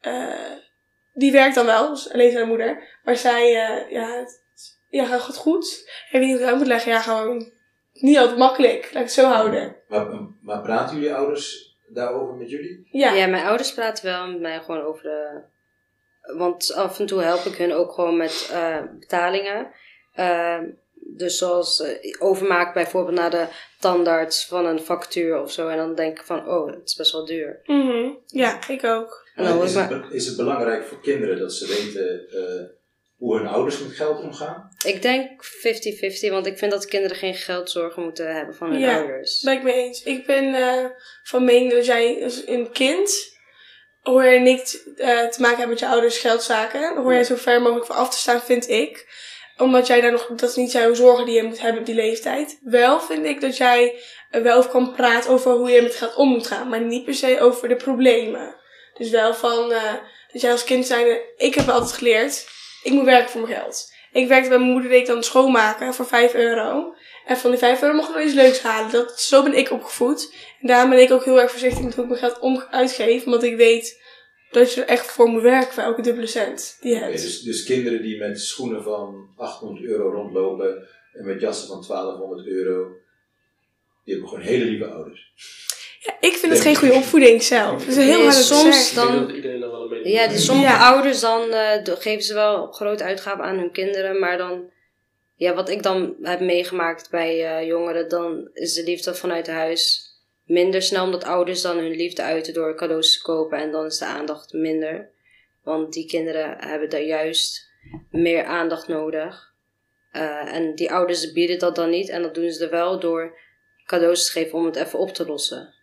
eh, 0.00 0.52
die 1.14 1.32
werkt 1.32 1.54
dan 1.54 1.66
wel, 1.66 1.88
dus 1.88 2.12
alleen 2.12 2.30
zijn 2.30 2.48
moeder. 2.48 2.98
Maar 3.04 3.16
zij, 3.16 3.42
eh, 3.42 3.90
ja, 3.90 4.18
het, 4.18 4.42
ja, 4.88 5.04
gaat 5.04 5.26
het 5.26 5.36
goed. 5.36 5.64
Ik 6.06 6.08
weet 6.12 6.20
niet 6.20 6.30
hoe 6.30 6.38
ik 6.38 6.40
het 6.40 6.50
uit 6.50 6.58
moet 6.58 6.66
leggen. 6.66 6.92
Ja, 6.92 7.00
gewoon 7.00 7.52
niet 7.92 8.18
altijd 8.18 8.38
makkelijk. 8.38 8.82
Laat 8.82 8.94
ik 8.94 8.98
het 9.00 9.12
zo 9.12 9.26
houden. 9.26 9.76
Maar, 9.88 10.06
maar 10.42 10.62
praten 10.62 10.96
jullie 10.96 11.14
ouders 11.14 11.76
daarover 11.88 12.34
met 12.34 12.50
jullie? 12.50 12.88
Ja, 12.90 13.12
Ja, 13.12 13.26
mijn 13.26 13.46
ouders 13.46 13.74
praten 13.74 14.04
wel 14.04 14.26
met 14.26 14.40
mij 14.40 14.60
gewoon 14.60 14.82
over 14.82 15.02
de. 15.02 15.40
Want 16.36 16.74
af 16.74 16.98
en 16.98 17.06
toe 17.06 17.22
help 17.22 17.44
ik 17.44 17.54
hun 17.54 17.72
ook 17.72 17.92
gewoon 17.92 18.16
met 18.16 18.50
eh, 18.52 18.82
betalingen. 18.98 19.72
Dus 21.16 21.38
zoals 21.38 21.80
eh, 21.80 22.14
overmaak 22.18 22.74
bijvoorbeeld 22.74 23.16
naar 23.16 23.30
de 23.30 23.46
tandarts 23.80 24.46
van 24.46 24.66
een 24.66 24.80
factuur 24.80 25.40
of 25.42 25.52
zo. 25.52 25.68
En 25.68 25.76
dan 25.76 25.94
denk 25.94 26.18
ik 26.18 26.26
van, 26.26 26.48
oh, 26.48 26.70
het 26.70 26.88
is 26.88 26.94
best 26.94 27.12
wel 27.12 27.24
duur. 27.24 27.60
Mhm. 27.64 28.10
ja 28.26 28.68
ik 28.68 28.84
ook. 28.84 29.28
En 29.34 29.44
dan 29.44 29.62
is, 29.62 29.74
het, 29.74 30.04
is 30.10 30.34
belangrijk 30.34 30.84
voor 30.84 31.00
kinderen 31.00 31.38
dat 31.38 31.52
ze 31.52 31.66
weten 31.66 32.28
eh, 32.28 32.78
hoe 33.16 33.36
hun 33.36 33.46
ouders 33.46 33.78
met 33.78 33.92
geld 33.92 34.22
omgaan? 34.22 34.70
ik 34.84 35.02
denk 35.02 35.44
50-50, 36.26 36.30
want 36.30 36.46
ik 36.46 36.58
vind 36.58 36.70
dat 36.70 36.86
kinderen 36.86 37.16
geen 37.16 37.34
geldzorgen 37.34 38.02
moeten 38.02 38.34
hebben 38.34 38.54
van 38.54 38.70
hun 38.70 38.80
Ja. 38.80 38.98
ouders. 38.98 39.42
Ben 39.42 39.56
ik 39.56 39.62
mee 39.62 39.74
eens. 39.74 40.02
Ik 40.02 40.26
ben 40.26 40.54
eh, 40.54 40.84
van 41.22 41.44
mening 41.44 41.72
dat 41.72 41.86
jij 41.86 42.20
als 42.22 42.46
een 42.46 42.70
kind 42.72 43.38
hoor 44.02 44.24
je 44.24 44.40
niet 44.40 44.92
eh, 44.96 45.26
te 45.28 45.40
maken 45.40 45.58
hebben 45.58 45.68
met 45.68 45.78
je 45.78 45.88
ouders 45.88 46.18
geldzaken. 46.18 46.80
Dan 46.80 47.02
hoor 47.02 47.14
je 47.14 47.24
zo 47.24 47.36
ver 47.36 47.62
mogelijk 47.62 47.86
van 47.86 47.96
af 47.96 48.10
te 48.10 48.18
staan, 48.18 48.40
vind 48.40 48.68
ik. 48.68 49.06
Omdat 49.60 49.86
jij 49.86 50.00
daar 50.00 50.12
nog, 50.12 50.26
dat 50.26 50.56
niet 50.56 50.72
jouw 50.72 50.94
zorgen 50.94 51.24
die 51.24 51.34
je 51.34 51.42
moet 51.42 51.60
hebben 51.60 51.80
op 51.80 51.86
die 51.86 51.94
leeftijd. 51.94 52.58
Wel 52.62 53.00
vind 53.00 53.26
ik 53.26 53.40
dat 53.40 53.56
jij 53.56 53.94
wel 54.30 54.66
kan 54.66 54.92
praten 54.92 55.30
over 55.30 55.52
hoe 55.52 55.70
je 55.70 55.82
met 55.82 55.94
geld 55.94 56.14
om 56.14 56.28
moet 56.28 56.46
gaan. 56.46 56.68
Maar 56.68 56.80
niet 56.80 57.04
per 57.04 57.14
se 57.14 57.40
over 57.40 57.68
de 57.68 57.76
problemen. 57.76 58.54
Dus 58.94 59.10
wel 59.10 59.34
van, 59.34 59.72
eh, 59.72 59.92
dat 60.32 60.42
jij 60.42 60.50
als 60.50 60.64
kind 60.64 60.86
zijnde, 60.86 61.22
ik 61.36 61.54
heb 61.54 61.68
altijd 61.68 61.92
geleerd, 61.92 62.48
ik 62.82 62.92
moet 62.92 63.04
werken 63.04 63.30
voor 63.30 63.40
mijn 63.40 63.54
geld. 63.54 63.92
Ik 64.12 64.28
werkte 64.28 64.48
bij 64.48 64.58
mijn 64.58 64.70
moeder, 64.70 64.90
deed 64.90 65.00
ik 65.00 65.06
dan 65.06 65.22
schoonmaken 65.22 65.94
voor 65.94 66.06
5 66.06 66.34
euro. 66.34 66.94
En 67.24 67.36
van 67.36 67.50
die 67.50 67.58
5 67.58 67.82
euro 67.82 67.94
mocht 67.94 68.08
ik 68.08 68.14
wel 68.14 68.24
iets 68.24 68.34
leuks 68.34 68.62
halen. 68.62 68.90
Dat, 68.90 69.20
zo 69.20 69.42
ben 69.42 69.54
ik 69.54 69.70
opgevoed. 69.70 70.34
En 70.60 70.66
daarom 70.66 70.90
ben 70.90 71.02
ik 71.02 71.10
ook 71.10 71.24
heel 71.24 71.40
erg 71.40 71.50
voorzichtig 71.50 71.84
met 71.84 71.94
hoe 71.94 72.04
ik 72.04 72.10
mijn 72.10 72.22
geld 72.22 72.38
om 72.38 72.64
uitgeef. 72.70 73.24
Omdat 73.24 73.42
ik 73.42 73.56
weet 73.56 73.99
dat 74.50 74.74
je 74.74 74.80
er 74.80 74.88
echt 74.88 75.06
voor 75.10 75.26
moet 75.28 75.42
werken 75.42 75.72
voor 75.72 75.82
elke 75.82 76.02
dubbele 76.02 76.26
cent 76.26 76.76
die 76.80 76.94
je 76.94 77.00
hebt. 77.00 77.22
dus, 77.22 77.40
dus 77.42 77.64
kinderen 77.64 78.02
die 78.02 78.18
met 78.18 78.40
schoenen 78.40 78.82
van 78.82 79.28
800 79.36 79.84
euro 79.86 80.10
rondlopen 80.10 80.88
en 81.12 81.24
met 81.26 81.40
jassen 81.40 81.68
van 81.68 81.84
1200 81.88 82.46
euro, 82.48 82.88
die 84.04 84.14
hebben 84.14 84.28
gewoon 84.28 84.44
hele 84.44 84.64
lieve 84.64 84.86
ouders. 84.86 85.32
Ja, 86.00 86.16
ik 86.20 86.32
vind 86.32 86.52
het 86.52 86.60
geen 86.62 86.76
goede 86.76 86.94
opvoeding 86.94 87.42
zelf. 87.42 87.86
Is 87.86 87.96
heel 87.96 88.04
Nee, 88.06 88.22
hard 88.22 88.34
dat 88.34 88.44
soms 88.44 88.94
dan- 88.94 89.06
denk 89.16 89.26
dat 89.26 89.36
iedereen 89.36 89.60
daar 89.60 89.70
wel 89.70 89.82
een 89.82 89.88
mening 89.88 90.14
Ja, 90.14 90.26
dus 90.28 90.44
sommige 90.44 90.68
Ja. 90.72 90.92
ouders 90.92 91.20
dan 91.20 91.50
eh, 91.50 91.94
geven 91.98 92.22
ze 92.22 92.34
wel 92.34 92.66
grote 92.72 93.04
uitgaven 93.04 93.44
aan 93.44 93.58
hun 93.58 93.72
kinderen, 93.72 94.18
maar 94.18 94.38
dan, 94.38 94.70
ja, 95.36 95.54
wat 95.54 95.68
ik 95.68 95.82
dan 95.82 96.16
heb 96.22 96.40
meegemaakt 96.40 97.10
bij 97.10 97.44
eh, 97.58 97.66
jongeren, 97.66 98.08
dan 98.08 98.50
is 98.52 98.72
de 98.74 98.84
liefde 98.84 99.14
vanuit 99.14 99.46
huis 99.46 100.08
minder 100.50 100.82
snel, 100.82 101.04
omdat 101.04 101.24
ouders 101.24 101.62
dan 101.62 101.76
hun 101.76 101.90
liefde 101.96 102.22
uiten 102.22 102.54
door 102.54 102.76
cadeaus 102.76 103.12
te 103.12 103.22
kopen 103.22 103.58
en 103.58 103.70
dan 103.70 103.84
is 103.84 103.98
de 103.98 104.04
aandacht 104.04 104.52
minder. 104.52 105.10
Want 105.62 105.92
die 105.92 106.06
kinderen 106.06 106.56
hebben 106.58 106.90
daar 106.90 107.02
juist 107.02 107.70
meer 108.10 108.44
aandacht 108.44 108.88
nodig. 108.88 109.52
Eh, 110.10 110.54
en 110.54 110.74
die 110.74 110.92
ouders 110.92 111.32
bieden 111.32 111.58
dat 111.58 111.76
dan 111.76 111.90
niet 111.90 112.08
en 112.08 112.22
dat 112.22 112.34
doen 112.34 112.50
ze 112.50 112.64
er 112.64 112.70
wel 112.70 113.00
door 113.00 113.38
cadeaus 113.84 114.26
te 114.26 114.32
geven 114.32 114.58
om 114.58 114.64
het 114.64 114.76
even 114.76 114.98
op 114.98 115.10
te 115.10 115.26
lossen. 115.26 115.74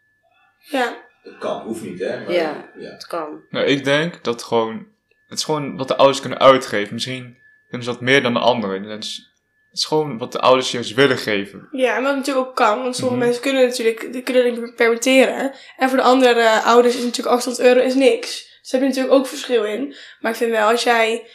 Ja, 0.59 1.05
Dat 1.23 1.37
kan, 1.37 1.61
hoeft 1.61 1.83
niet 1.83 1.99
hè. 1.99 2.19
Maar, 2.19 2.31
Ja. 2.33 2.71
ja. 2.77 2.91
Het 2.91 3.07
kan. 3.07 3.43
Nou, 3.49 3.65
ik 3.65 3.83
denk 3.83 4.23
dat 4.23 4.43
gewoon... 4.43 4.87
Het 5.27 5.37
is 5.37 5.43
gewoon 5.43 5.77
wat 5.77 5.87
de 5.87 5.95
ouders 5.95 6.19
kunnen 6.19 6.39
uitgeven. 6.39 6.93
Misschien 6.93 7.37
kunnen 7.67 7.87
ze 7.87 7.93
dat 7.93 8.01
meer 8.01 8.21
dan 8.21 8.33
de 8.33 8.39
anderen. 8.39 8.83
Het 8.83 9.29
is, 9.77 9.83
het 9.83 9.91
is 9.91 9.97
gewoon 9.97 10.17
wat 10.17 10.31
de 10.31 10.39
ouders 10.39 10.71
juist 10.71 10.93
willen 10.93 11.17
geven. 11.17 11.67
ja, 11.71 11.95
en 11.97 12.03
wat 12.03 12.15
natuurlijk 12.15 12.47
ook 12.47 12.55
kan. 12.55 12.81
Want 12.81 12.95
sommige 12.95 13.15
Mhm. 13.17 13.25
mensen 13.25 13.41
kunnen 13.43 13.63
natuurlijk 13.67 14.13
die 14.13 14.21
kunnen 14.21 14.45
het 14.45 14.61
niet 14.61 14.75
permitteren. 14.75 15.51
En 15.77 15.89
voor 15.89 15.97
de 15.97 16.03
andere 16.03 16.39
eh, 16.39 16.65
ouders 16.65 16.95
is 16.95 17.03
natuurlijk 17.03 17.35
800 17.35 17.65
euro 17.67 17.79
is 17.79 17.95
niks. 17.95 18.45
Dus 18.61 18.69
daar 18.71 18.81
heb 18.81 18.89
je 18.89 18.95
natuurlijk 18.95 19.13
ook 19.13 19.27
verschil 19.27 19.63
in. 19.65 19.95
Maar 20.19 20.31
ik 20.31 20.37
vind 20.37 20.51
wel, 20.51 20.69
als 20.69 20.83
jij, 20.83 21.27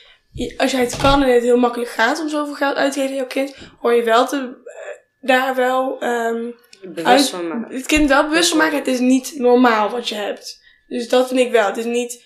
als 0.56 0.70
jij 0.70 0.80
het 0.80 0.96
kan 0.96 1.22
en 1.22 1.32
het 1.34 1.42
heel 1.42 1.56
makkelijk 1.58 1.90
gaat 1.90 2.20
om 2.20 2.28
zoveel 2.28 2.54
geld 2.54 2.76
uit 2.76 2.92
te 2.92 2.98
geven 2.98 3.10
aan 3.12 3.18
jouw 3.18 3.26
kind, 3.26 3.54
hoor 3.80 3.92
je 3.94 4.02
wel 4.02 4.26
te, 4.26 4.36
eh, 4.64 5.28
daar 5.28 5.54
wel 5.54 6.00
ehm, 6.00 6.50
Bewust 6.82 7.06
Uit- 7.06 7.28
van 7.28 7.48
maken. 7.48 7.76
het 7.76 7.86
kind 7.86 8.08
wel 8.08 8.28
bewust 8.28 8.48
van 8.48 8.58
maken. 8.58 8.78
Het 8.78 8.86
is 8.86 8.98
niet 8.98 9.32
normaal 9.36 9.88
wat 9.90 10.08
je 10.08 10.14
hebt. 10.14 10.60
Dus 10.88 11.08
dat 11.08 11.28
vind 11.28 11.40
ik 11.40 11.50
wel. 11.50 11.66
Het 11.66 11.76
is 11.76 11.84
niet 11.84 12.24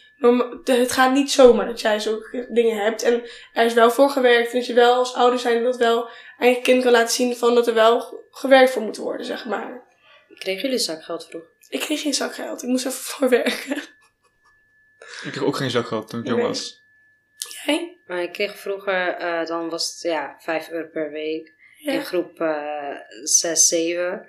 het 0.65 0.93
gaat 0.93 1.13
niet 1.13 1.31
zomaar 1.31 1.67
dat 1.67 1.81
jij 1.81 1.99
zulke 2.01 2.47
dingen 2.51 2.77
hebt. 2.85 3.03
En 3.03 3.23
er 3.53 3.65
is 3.67 3.75
wel 3.75 3.91
voor 3.91 4.11
gewerkt. 4.11 4.53
En 4.53 4.59
dat 4.59 4.67
je 4.67 4.75
wel 4.75 4.95
als 4.95 5.15
ouder 5.15 5.39
zijn 5.39 5.63
dat 5.63 5.77
wel 5.77 6.09
aan 6.39 6.49
je 6.49 6.61
kind 6.61 6.83
kan 6.83 6.93
laten 6.93 7.15
zien 7.15 7.37
van 7.37 7.55
dat 7.55 7.67
er 7.67 7.75
wel 7.75 8.25
gewerkt 8.31 8.71
voor 8.71 8.83
moet 8.83 8.97
worden, 8.97 9.27
zeg 9.27 9.45
maar. 9.47 9.85
Kregen 10.35 10.63
jullie 10.63 10.79
zakgeld 10.79 11.27
vroeg? 11.27 11.43
Ik 11.69 11.81
kreeg 11.81 12.01
geen 12.01 12.15
zakgeld. 12.15 12.63
Ik 12.63 12.69
moest 12.69 12.87
even 12.87 13.01
voor 13.13 13.29
werken. 13.29 13.77
Ik 15.23 15.33
kreeg 15.33 15.43
ook 15.45 15.57
geen 15.57 15.71
zakgeld 15.71 16.09
toen 16.09 16.21
ik 16.21 16.27
jong 16.27 16.39
Nee. 16.39 16.49
was. 16.49 16.85
Jij? 17.65 17.99
Maar 18.07 18.23
ik 18.23 18.33
kreeg 18.33 18.59
vroeger, 18.59 19.09
eh, 19.09 19.47
dan 19.47 19.69
was 19.69 19.93
het 19.93 20.03
ja, 20.13 20.37
5 20.39 20.71
euro 20.71 20.89
per 20.89 21.11
week. 21.11 21.55
In 21.79 22.05
groep 22.05 22.41
eh 22.41 22.95
6, 23.23 23.69
7. 23.69 24.25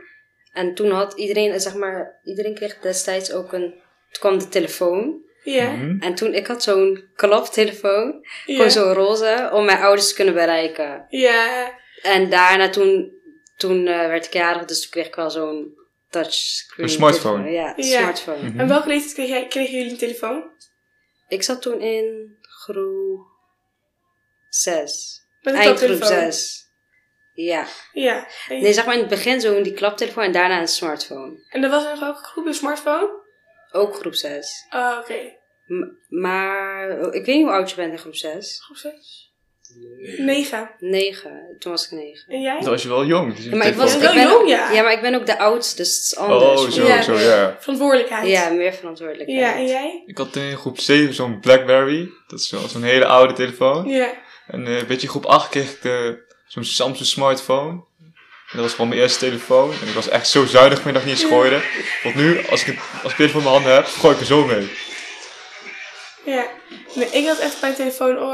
En 0.52 0.74
toen 0.76 0.92
had 0.92 1.14
iedereen, 1.14 1.60
zeg 1.60 1.76
maar, 1.76 2.20
iedereen 2.24 2.54
kreeg 2.56 2.80
destijds 2.80 3.32
ook 3.32 3.54
een. 3.54 3.70
Toen 4.12 4.20
kwam 4.20 4.40
de 4.40 4.48
telefoon. 4.50 5.26
Ja. 5.52 5.72
Mhm. 5.72 6.00
En 6.00 6.16
toen, 6.16 6.34
ik 6.34 6.48
had 6.48 6.64
zo'n 6.64 7.10
klaptelefoon. 7.16 8.20
Ja. 8.46 8.56
Gewoon 8.56 8.72
zo 8.72 8.92
roze, 8.92 9.50
om 9.54 9.66
mijn 9.66 9.78
ouders 9.78 10.08
te 10.08 10.16
kunnen 10.16 10.34
bereiken. 10.34 11.06
Ja. 11.10 11.72
En 12.02 12.30
daarna 12.30 12.70
toen, 12.70 13.12
toen 13.58 13.88
eh, 13.88 14.08
werd 14.08 14.26
ik 14.26 14.34
jarig, 14.34 14.66
dus 14.66 14.82
toen 14.82 14.90
kreeg 14.92 15.08
ik 15.08 15.16
wel 15.16 15.30
zo'n 15.30 15.78
touchscreen. 16.10 16.86
Een 16.86 16.92
smartphone. 16.94 17.36
telefoon. 17.44 17.54
Ja, 17.54 17.78
een 17.78 17.86
Ja. 17.86 18.00
smartphone. 18.02 18.50
Mhm. 18.50 18.60
En 18.60 18.68
welke 18.68 18.88
leeftijd 18.88 19.14
kreeg 19.14 19.28
jij, 19.30 19.48
kregen 19.48 19.74
jullie 19.78 19.92
een 19.92 19.98
telefoon? 19.98 20.44
Ik 21.28 21.44
zat 21.44 21.62
toen 21.62 21.82
in 21.82 22.38
groep 22.42 23.26
6. 24.50 25.22
Met 25.42 25.54
een 25.54 25.60
Eind 25.60 25.78
groep 25.78 25.90
klaptelefoon? 25.90 26.32
6. 26.32 26.66
Ja. 27.34 27.66
Ja. 27.94 28.28
En, 28.50 28.62
Nee, 28.62 28.74
zeg 28.74 28.86
maar 28.86 28.94
in 28.94 29.00
het 29.00 29.10
begin 29.10 29.42
zo 29.42 29.62
die 29.62 29.74
klaptelefoon 29.74 30.24
en 30.24 30.32
daarna 30.32 30.60
een 30.60 30.68
smartphone. 30.68 31.44
en 31.50 31.64
er 31.64 31.70
was 31.70 31.84
nog 31.84 32.10
ook 32.10 32.18
een 32.18 32.24
groep 32.24 32.46
een 32.46 32.54
smartphone? 32.54 33.26
Ook 33.72 33.96
groep 33.96 34.14
6. 34.16 34.66
Ah, 34.70 34.98
oké. 35.00 35.36
M- 35.68 35.92
maar 36.10 36.90
oh, 37.00 37.14
ik 37.16 37.26
weet 37.26 37.36
niet 37.36 37.44
hoe 37.46 37.54
oud 37.54 37.70
je 37.70 37.76
bent 37.76 37.92
in 37.92 37.98
groep 37.98 38.16
6. 38.16 38.60
Groep 38.64 38.78
6? 38.78 39.26
Nee. 39.76 40.20
9. 40.20 40.70
9. 40.80 41.56
Toen 41.60 41.72
was 41.72 41.86
ik 41.86 41.92
9. 41.92 42.26
En 42.34 42.42
jij? 42.42 42.56
Dat 42.60 42.68
was 42.68 42.82
je 42.82 42.88
wel 42.88 43.06
jong. 43.06 43.36
Dus 43.36 43.44
je 43.44 43.50
Ja, 43.50 43.56
maar 43.56 43.68
ik 43.68 43.74
was 43.76 43.98
wel 43.98 44.14
ben, 44.14 44.28
jong, 44.30 44.50
ja. 44.50 44.72
Ja, 44.72 44.82
maar 44.84 44.92
ik 44.94 45.02
ben 45.02 45.16
ook 45.16 45.26
de 45.26 45.40
oudste, 45.40 45.76
dus 45.76 45.96
het 45.96 46.04
is 46.04 46.16
anders. 46.16 46.62
Oh, 46.62 46.70
zo, 46.70 46.86
Ja. 46.86 47.02
zo, 47.02 47.14
ja. 47.18 47.58
Verantwoordelijkheid. 47.60 48.28
Ja, 48.28 48.50
meer 48.50 48.74
verantwoordelijkheid. 48.74 49.40
Ja, 49.42 49.56
en 49.56 49.68
jij? 49.68 50.04
Ik 50.06 50.18
had 50.18 50.36
in 50.36 50.58
groep 50.58 50.80
7 50.80 51.14
zo'n 51.14 51.40
Blackberry. 51.40 52.10
Dat 52.28 52.40
is 52.40 52.48
zo- 52.48 52.68
zo'n 52.68 52.84
hele 52.84 53.06
oude 53.06 53.34
telefoon. 53.34 53.88
Ja. 53.88 54.14
En 54.48 54.68
eh, 54.68 54.74
weet 54.82 54.98
je, 54.98 55.04
in 55.04 55.10
groep 55.10 55.26
8 55.26 55.50
kreeg 55.50 55.72
ik 55.72 55.82
de- 55.82 56.26
zo'n 56.48 56.64
Samsung 56.64 57.08
smartphone. 57.08 57.70
En 57.72 58.54
dat 58.54 58.62
was 58.62 58.72
gewoon 58.74 58.90
mijn 58.90 59.02
eerste 59.02 59.20
telefoon. 59.20 59.72
En 59.82 59.88
ik 59.88 59.94
was 59.94 60.10
echt 60.10 60.28
zo 60.28 60.46
zuinig 60.46 60.84
mee 60.84 60.94
dat 60.94 61.02
ik 61.02 61.08
niet 61.08 61.18
eens 61.20 61.30
gooide. 61.30 61.62
Want 62.04 62.16
nu, 62.16 62.46
als 62.50 62.62
ik, 62.62 62.68
het- 62.68 62.80
als 63.04 63.12
ik 63.12 63.18
telefoon 63.18 63.42
in 63.42 63.48
mijn 63.48 63.56
handen 63.62 63.76
heb, 63.76 63.86
gooi 63.86 64.14
ik 64.14 64.20
er 64.20 64.26
zo 64.26 64.46
mee. 64.46 64.70
Ja. 66.28 66.46
Nee, 66.96 67.08
ik 67.08 67.28
had 67.28 67.40
echt 67.40 67.62
bij 67.62 67.70
de 67.70 67.76
telefoon... 67.76 68.18
Oh, 68.20 68.32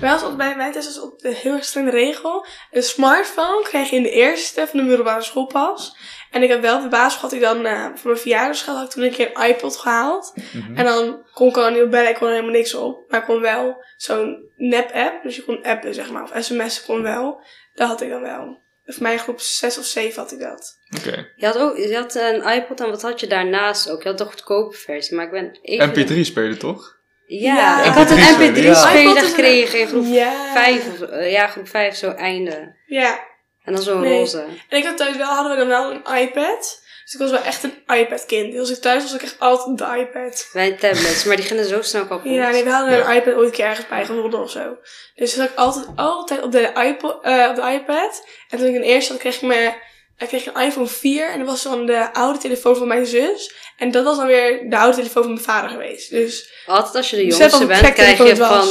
wij 0.00 0.08
hadden 0.08 0.10
altijd 0.10 0.36
bij 0.36 0.56
mij 0.56 0.72
thuis 0.72 0.84
was 0.84 1.00
op 1.00 1.18
de 1.18 1.34
heel 1.34 1.52
erg 1.52 1.64
strenge 1.64 1.90
regel. 1.90 2.46
Een 2.70 2.82
smartphone 2.82 3.62
krijg 3.62 3.90
je 3.90 3.96
in 3.96 4.02
de 4.02 4.10
eerste 4.10 4.66
van 4.66 4.78
de 4.78 4.84
middelbare 4.84 5.22
school 5.22 5.46
pas. 5.46 5.96
En 6.30 6.42
ik 6.42 6.48
heb 6.48 6.60
wel, 6.60 6.82
de 6.82 6.88
basisschool 6.88 7.28
had 7.28 7.38
ik 7.38 7.44
dan, 7.44 7.66
eh, 7.66 7.84
voor 7.84 8.10
mijn 8.10 8.18
verjaardagsgeld 8.18 8.76
had 8.76 8.86
ik 8.86 8.92
toen 8.92 9.02
een 9.02 9.12
keer 9.12 9.30
een 9.34 9.48
iPod 9.48 9.76
gehaald. 9.76 10.32
Mhm. 10.52 10.76
En 10.76 10.84
dan 10.84 11.22
kon 11.32 11.48
ik 11.48 11.56
al 11.56 11.70
niet 11.70 11.82
op 11.82 11.90
bellen, 11.90 12.08
ik 12.08 12.14
kon 12.14 12.26
er 12.26 12.32
helemaal 12.32 12.54
niks 12.54 12.74
op. 12.74 13.04
Maar 13.08 13.20
ik 13.20 13.26
kon 13.26 13.40
wel 13.40 13.84
zo'n 13.96 14.50
nep-app, 14.56 15.22
dus 15.22 15.36
je 15.36 15.44
kon 15.44 15.62
appen 15.62 15.94
zeg 15.94 16.10
maar, 16.10 16.22
of 16.22 16.44
sms'en 16.44 16.84
kon 16.86 17.02
wel. 17.02 17.40
Dat 17.74 17.88
had 17.88 18.00
ik 18.00 18.08
dan 18.08 18.22
wel. 18.22 18.64
Voor 18.84 19.02
mij 19.02 19.18
groep 19.18 19.40
6 19.40 19.78
of 19.78 19.84
7 19.84 20.22
had 20.22 20.32
ik 20.32 20.38
dat. 20.38 20.78
Oké. 20.98 21.28
Je 21.36 21.46
had 21.46 21.58
ook 21.58 21.76
je 21.76 21.96
had 21.96 22.14
een 22.14 22.48
iPod 22.48 22.80
en 22.80 22.90
wat 22.90 23.02
had 23.02 23.20
je 23.20 23.26
daarnaast 23.26 23.90
ook? 23.90 24.02
Je 24.02 24.08
had 24.08 24.18
de 24.18 24.24
goedkope 24.24 24.76
versie, 24.76 25.16
maar 25.16 25.24
ik 25.24 25.30
ben 25.30 25.58
even... 25.62 25.90
MP3 25.90 26.20
spelen 26.20 26.58
toch? 26.58 26.95
Ja, 27.26 27.54
Ja. 27.56 27.82
ik 27.82 27.92
had 27.92 28.10
een 28.10 28.16
MP3 28.16 28.22
MP3-speler 28.38 28.76
spelen, 28.76 28.92
ja. 28.92 29.00
iPod 29.00 29.16
is 29.16 29.22
een- 29.22 29.28
gekregen 29.28 29.80
in 29.80 29.86
groep 29.86 30.04
Ja. 30.06 30.52
5 30.54 30.84
of 30.92 31.08
ja, 31.30 31.46
groep 31.46 31.68
5, 31.68 31.96
zo 31.96 32.10
einde. 32.10 32.76
Ja. 32.86 33.18
En 33.64 33.72
dan 33.74 33.82
zo'n 33.82 34.00
Nee. 34.00 34.18
roze. 34.18 34.44
En 34.68 34.78
ik 34.78 34.84
had 34.84 34.96
thuis 34.96 35.16
wel, 35.16 35.26
hadden 35.26 35.52
we 35.52 35.58
dan 35.58 35.68
wel 35.68 35.90
een 35.90 36.18
iPad. 36.20 36.84
Dus 37.04 37.14
ik 37.14 37.20
was 37.20 37.30
wel 37.30 37.42
echt 37.42 37.62
een 37.62 37.82
iPad-kind. 37.96 38.50
Dus 38.52 38.60
als 38.60 38.70
ik 38.70 38.76
thuis 38.82 39.02
was, 39.02 39.12
was 39.12 39.20
ik 39.20 39.26
echt 39.26 39.38
altijd 39.40 39.68
op 39.68 39.78
de 39.78 39.98
iPad. 39.98 40.48
Wij 40.52 40.72
tablets, 40.72 41.24
maar 41.24 41.36
die 41.36 41.44
gingen 41.44 41.64
zo 41.64 41.82
snel 41.82 42.06
kapot. 42.06 42.32
Ja, 42.32 42.50
nee, 42.50 42.64
we 42.64 42.70
hadden 42.70 42.96
Ja. 42.98 43.08
een 43.10 43.16
iPad 43.16 43.34
ooit 43.34 43.46
een 43.46 43.52
keer 43.54 43.64
ergens 43.66 43.88
bij 43.88 44.04
gewonnen 44.04 44.40
of 44.40 44.50
zo. 44.50 44.76
Dus 45.14 45.34
zat 45.34 45.48
ik 45.48 45.56
altijd, 45.56 45.86
altijd 45.96 46.42
op 46.42 46.52
de, 46.52 46.72
iPod, 46.86 47.18
eh, 47.24 47.46
op 47.50 47.54
de 47.56 47.70
iPad. 47.72 48.26
En 48.48 48.58
toen 48.58 48.66
ik 48.68 48.74
een 48.74 48.82
eerste 48.82 49.12
had, 49.12 49.20
kreeg 49.20 49.34
ik, 49.34 49.42
me, 49.42 49.72
ik 50.18 50.28
kreeg 50.28 50.46
een 50.46 50.62
iPhone 50.62 50.86
4. 50.86 51.30
En 51.30 51.38
dat 51.38 51.48
was 51.48 51.62
dan 51.62 51.86
de 51.86 52.12
oude 52.12 52.38
telefoon 52.38 52.76
van 52.76 52.88
mijn 52.88 53.06
zus. 53.06 53.54
En 53.76 53.90
dat 53.90 54.04
was 54.04 54.16
dan 54.16 54.26
weer 54.26 54.70
de 54.70 54.76
oude 54.78 54.96
telefoon 54.96 55.22
van 55.22 55.32
mijn 55.32 55.44
vader 55.44 55.70
geweest. 55.70 56.10
Dus 56.10 56.52
Altijd 56.66 56.94
als 56.94 57.10
je 57.10 57.16
de 57.16 57.24
Besef 57.24 57.38
jongste 57.38 57.66
bent, 57.66 57.92
krijg 57.92 58.18
je 58.18 58.36
van, 58.36 58.66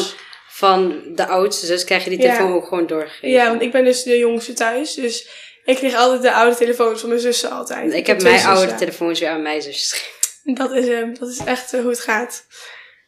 van 0.49 1.01
de 1.15 1.25
oudste 1.27 1.65
zus 1.65 1.83
krijg 1.83 2.03
je 2.03 2.09
die 2.09 2.21
Ja. 2.21 2.25
telefoon 2.35 2.53
ook 2.55 2.67
gewoon 2.67 2.87
doorgegeven. 2.87 3.29
ja, 3.29 3.47
want 3.49 3.61
ik 3.61 3.71
ben 3.71 3.83
dus 3.83 4.03
de 4.03 4.17
jongste 4.17 4.53
thuis. 4.53 4.93
Dus 4.93 5.27
ik 5.63 5.75
kreeg 5.75 5.95
altijd 5.95 6.21
de 6.21 6.33
oude 6.33 6.55
telefoons 6.55 6.99
van 6.99 7.09
mijn 7.09 7.21
zussen 7.21 7.51
altijd. 7.51 7.93
ik 7.93 8.07
heb 8.07 8.21
mijn 8.21 8.45
oude 8.45 8.59
zussen. 8.59 8.77
telefoons 8.77 9.19
weer 9.19 9.29
aan 9.29 9.41
mijn 9.41 9.61
zusjes 9.61 9.91
gegeven. 9.91 10.13
Dat 10.55 10.71
is 10.71 10.87
hem. 10.87 11.17
Dat 11.19 11.29
is 11.29 11.37
echt 11.39 11.73
eh, 11.73 11.79
hoe 11.81 11.89
het 11.89 11.99
gaat. 11.99 12.45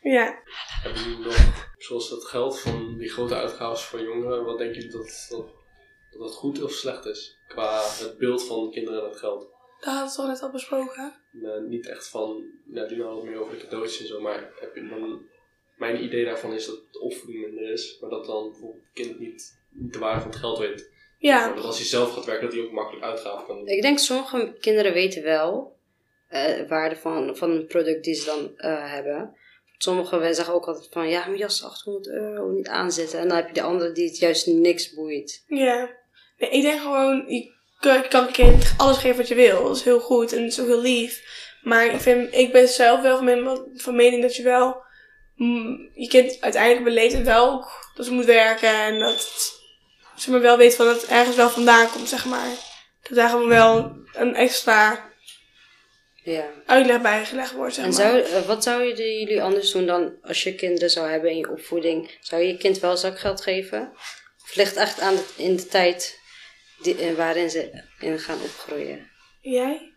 Ja. 0.02 0.40
Hebben 0.84 1.02
jullie 1.04 1.18
nog, 1.26 1.36
zoals 1.78 2.10
dat 2.10 2.26
geld 2.26 2.60
van 2.60 2.98
die 2.98 3.10
grote 3.10 3.36
uitgaven 3.36 3.78
voor 3.86 4.02
jongeren, 4.02 4.44
wat 4.46 4.58
denken 4.58 4.76
jullie 4.76 4.92
dat 4.92 5.26
dat, 5.30 5.46
dat 6.12 6.20
dat 6.20 6.34
goed 6.34 6.64
of 6.64 6.72
slecht 6.72 7.06
is? 7.06 7.37
Qua 7.48 7.82
het 7.82 8.18
beeld 8.18 8.44
van 8.44 8.72
kinderen 8.72 9.04
en 9.04 9.10
het 9.10 9.20
geld. 9.20 9.48
Dat 9.80 9.94
hadden 9.94 10.10
we 10.10 10.16
toch 10.16 10.28
net 10.28 10.42
al 10.42 10.52
besproken. 10.52 11.14
Eh, 11.44 11.58
niet 11.68 11.88
echt 11.88 12.10
van, 12.10 12.46
nou, 12.66 12.88
die 12.88 13.02
hadden 13.02 13.20
het 13.22 13.30
meer 13.30 13.40
over 13.40 13.54
de 13.54 13.64
cadeautjes 13.64 14.00
en 14.00 14.08
zo, 14.08 14.22
maar 14.22 14.52
heb 14.60 14.76
je 14.76 14.88
dan, 14.88 15.22
mijn 15.78 16.04
idee 16.04 16.26
daarvan 16.26 16.54
is 16.54 16.66
dat 16.66 16.80
de 16.92 17.00
opvoeding 17.00 17.46
minder 17.46 17.72
is, 17.72 17.98
maar 18.02 18.10
dat 18.10 18.26
dan 18.26 18.50
bijvoorbeeld 18.50 18.84
het 18.84 19.06
kind 19.06 19.20
niet, 19.20 19.60
niet 19.70 19.94
de 19.94 20.00
waarde 20.00 20.22
van 20.22 20.30
het 20.30 20.40
geld 20.40 20.58
weet. 20.58 20.92
Ja. 21.20 21.54
Dat 21.54 21.64
als 21.64 21.78
hij 21.78 21.86
zelf 21.86 22.14
gaat 22.14 22.26
werken, 22.26 22.46
dat 22.46 22.56
hij 22.56 22.66
ook 22.66 22.72
makkelijk 22.72 23.06
uitgaven 23.06 23.46
kan 23.46 23.58
doen. 23.58 23.68
Ik 23.68 23.82
denk 23.82 24.00
sommige 24.00 24.56
kinderen 24.60 24.94
weten 24.94 25.24
wel 25.24 25.76
eh, 26.28 26.56
de 26.56 26.68
waarde 26.68 26.96
van, 26.96 27.36
van 27.36 27.52
een 27.52 27.68
product 27.68 28.04
die 28.04 28.14
ze 28.14 28.26
dan 28.26 28.58
eh, 28.58 28.92
hebben. 28.92 29.36
Sommigen 29.78 30.36
zeggen 30.36 30.54
ook 30.54 30.68
altijd 30.68 30.88
van, 30.92 31.10
ja, 31.10 31.26
mijn 31.26 31.38
jas 31.38 31.56
is 31.56 31.64
800 31.64 32.08
euro, 32.08 32.50
niet 32.50 32.68
aanzetten. 32.68 33.20
En 33.20 33.28
dan 33.28 33.38
heb 33.38 33.48
je 33.48 33.54
de 33.54 33.62
anderen 33.62 33.94
die 33.94 34.08
het 34.08 34.18
juist 34.18 34.48
niks 34.48 34.94
boeit. 34.94 35.44
Ja. 35.48 35.90
Nee, 36.38 36.50
ik 36.50 36.62
denk 36.62 36.82
gewoon, 36.82 37.24
je 37.28 37.54
kan, 37.80 37.94
je 37.96 38.08
een 38.18 38.32
kind 38.32 38.74
alles 38.78 38.98
geven 38.98 39.18
wat 39.18 39.28
je 39.28 39.36
wil. 39.36 39.64
Dat 39.64 39.76
is 39.76 39.84
heel 39.84 40.00
goed 40.00 40.34
en 40.34 40.42
dat 40.42 40.52
is 40.52 40.60
ook 40.60 40.68
heel 40.68 40.82
lief. 40.82 41.22
Maar 41.62 41.86
ik, 41.86 42.00
vind, 42.02 42.34
ik 42.34 42.52
ben 42.52 42.68
zelf 42.68 43.02
wel 43.02 43.16
van, 43.16 43.26
men- 43.26 43.70
van 43.76 43.96
mening 43.96 44.22
dat 44.22 44.36
je 44.36 44.44
wel... 44.44 44.84
mm, 45.36 45.90
je 45.94 46.08
kind 46.08 46.38
uiteindelijk 46.42 46.84
beleeft 46.84 47.14
het 47.14 47.26
wel 47.26 47.52
ook 47.52 47.92
dat 47.96 48.06
ze 48.06 48.12
moet 48.12 48.26
werken. 48.26 48.70
En 48.70 49.00
dat 49.00 49.14
het, 49.14 49.54
ze 50.18 50.32
maar 50.32 50.42
wel 50.42 50.58
weet 50.58 50.76
van 50.76 50.86
dat 50.86 51.02
het 51.02 51.10
ergens 51.12 51.36
wel 51.36 51.50
vandaan 51.50 51.90
komt, 51.92 52.10
zeg 52.10 52.26
maar. 52.26 52.50
Dat 53.02 53.18
daar 53.18 53.30
gewoon 53.30 53.48
wel 53.48 53.96
een 54.14 54.36
extra 54.36 55.06
Ja. 56.24 56.46
uitleg 56.66 57.02
bij 57.02 57.26
gelegd 57.26 57.52
wordt, 57.52 57.74
zeg 57.74 57.84
En 57.86 57.92
maar. 57.92 58.00
zou, 58.02 58.20
eh, 58.22 58.42
wat 58.48 58.64
zouden 58.64 58.88
jullie 58.88 59.42
anders 59.44 59.72
doen 59.72 59.86
dan 59.86 60.14
als 60.22 60.44
je 60.44 60.56
kinderen 60.56 60.90
zou 60.90 61.10
hebben 61.10 61.30
in 61.32 61.38
je 61.38 61.50
opvoeding? 61.52 62.18
Zou 62.22 62.42
je 62.42 62.48
je 62.48 62.58
kind 62.58 62.80
wel 62.80 62.98
zakgeld 62.98 63.42
geven? 63.42 63.92
Of 64.44 64.56
ligt 64.56 64.70
het 64.70 64.80
echt 64.80 65.00
aan 65.00 65.16
de, 65.16 65.24
in 65.36 65.56
de 65.56 65.66
tijd 65.68 66.20
die, 66.82 66.96
eh, 66.96 67.16
waarin 67.16 67.50
ze 67.50 67.84
in 68.00 68.20
gaan 68.20 68.42
opgroeien? 68.42 69.10
Jij? 69.42 69.94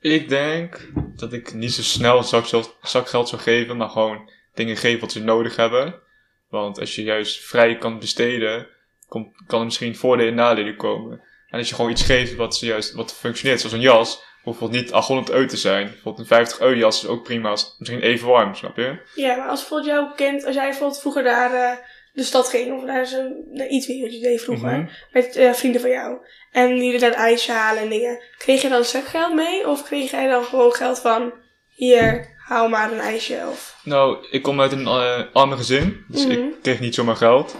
Ik 0.00 0.28
denk 0.28 0.90
dat 1.16 1.32
ik 1.32 1.54
niet 1.54 1.72
zo 1.72 1.82
snel 1.82 2.22
zakgeld, 2.22 2.76
zakgeld 2.82 3.28
zou 3.28 3.42
geven, 3.42 3.76
maar 3.76 3.88
gewoon 3.88 4.30
dingen 4.54 4.76
geven 4.76 5.00
wat 5.00 5.12
ze 5.12 5.20
nodig 5.20 5.56
hebben. 5.56 6.02
Want 6.48 6.80
als 6.80 6.94
je 6.94 7.02
juist 7.02 7.40
vrij 7.40 7.78
kan 7.78 7.98
besteden, 7.98 8.68
komt, 9.08 9.42
kan 9.46 9.58
er 9.58 9.64
misschien 9.64 9.96
voordelen 9.96 10.30
en 10.30 10.38
nadelen 10.38 10.76
komen. 10.76 11.22
En 11.48 11.58
als 11.58 11.68
je 11.68 11.74
gewoon 11.74 11.90
iets 11.90 12.02
geeft 12.02 12.34
wat, 12.34 12.56
ze 12.56 12.66
juist, 12.66 12.92
wat 12.92 13.14
functioneert, 13.14 13.60
zoals 13.60 13.74
een 13.74 13.80
jas, 13.80 14.08
hoeft 14.42 14.58
bijvoorbeeld 14.58 14.82
niet 14.82 14.92
800 14.92 15.30
euro 15.30 15.46
te 15.46 15.56
zijn. 15.56 15.84
Bijvoorbeeld 15.84 16.18
een 16.18 16.36
50 16.36 16.60
euro 16.60 16.76
jas 16.76 17.02
is 17.02 17.08
ook 17.08 17.22
prima, 17.22 17.52
is 17.52 17.74
misschien 17.78 18.00
even 18.00 18.28
warm, 18.28 18.54
snap 18.54 18.76
je? 18.76 18.98
Ja, 19.14 19.36
maar 19.36 19.48
als 19.48 19.60
bijvoorbeeld 19.60 19.90
jouw 19.90 20.12
kind, 20.14 20.44
als 20.44 20.54
jij 20.54 20.68
bijvoorbeeld 20.68 21.00
vroeger 21.00 21.22
naar 21.22 21.52
eh, 21.52 21.76
de 22.14 22.22
stad 22.22 22.48
ging, 22.48 22.72
of 22.76 22.84
naar, 22.84 23.06
zo, 23.06 23.22
naar 23.52 23.66
iets 23.68 23.86
wat 23.86 23.96
je 24.12 24.20
deed 24.20 24.40
vroeger, 24.42 24.68
Mhm. 24.78 24.86
met 25.12 25.36
eh, 25.36 25.52
vrienden 25.52 25.80
van 25.80 25.90
jou, 25.90 26.16
en 26.52 26.76
jullie 26.84 26.98
daar 26.98 27.12
ijsje 27.12 27.52
halen 27.52 27.82
en 27.82 27.88
dingen, 27.88 28.22
kreeg 28.38 28.62
je 28.62 28.68
dan 28.68 28.84
zakgeld 28.84 29.34
mee? 29.34 29.68
Of 29.68 29.82
kreeg 29.84 30.10
jij 30.10 30.28
dan 30.28 30.44
gewoon 30.44 30.72
geld 30.72 30.98
van, 30.98 31.32
hier, 31.68 32.28
haal 32.46 32.68
maar 32.68 32.92
een 32.92 32.98
ijsje? 32.98 33.46
Of... 33.50 33.80
Nou, 33.84 34.26
ik 34.30 34.42
kom 34.42 34.60
uit 34.60 34.72
een 34.72 34.86
eh 34.86 35.20
arme 35.32 35.56
gezin, 35.56 36.04
dus 36.08 36.26
Mhm. 36.26 36.32
ik 36.32 36.54
kreeg 36.62 36.80
niet 36.80 36.94
zomaar 36.94 37.16
geld. 37.16 37.56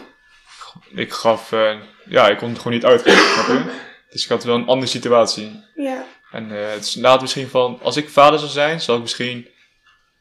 Ik 0.95 1.13
gaf, 1.13 1.53
eh, 1.53 1.79
ja, 2.09 2.29
ik 2.29 2.39
kon 2.39 2.49
het 2.49 2.59
gewoon 2.59 2.73
niet 2.73 2.85
uitgeven? 2.85 3.65
Dus 4.11 4.23
ik 4.25 4.29
had 4.29 4.45
wel 4.45 4.55
een 4.55 4.67
andere 4.67 4.91
situatie. 4.91 5.63
Ja, 5.75 6.05
En 6.33 6.49
het 6.51 6.85
is 6.85 6.95
later 6.95 7.21
misschien 7.23 7.49
van, 7.49 7.79
als 7.83 7.97
ik 7.97 8.09
vader 8.09 8.39
zou 8.39 8.51
zijn, 8.51 8.81
zou 8.81 8.97
ik 8.97 9.03
misschien 9.03 9.49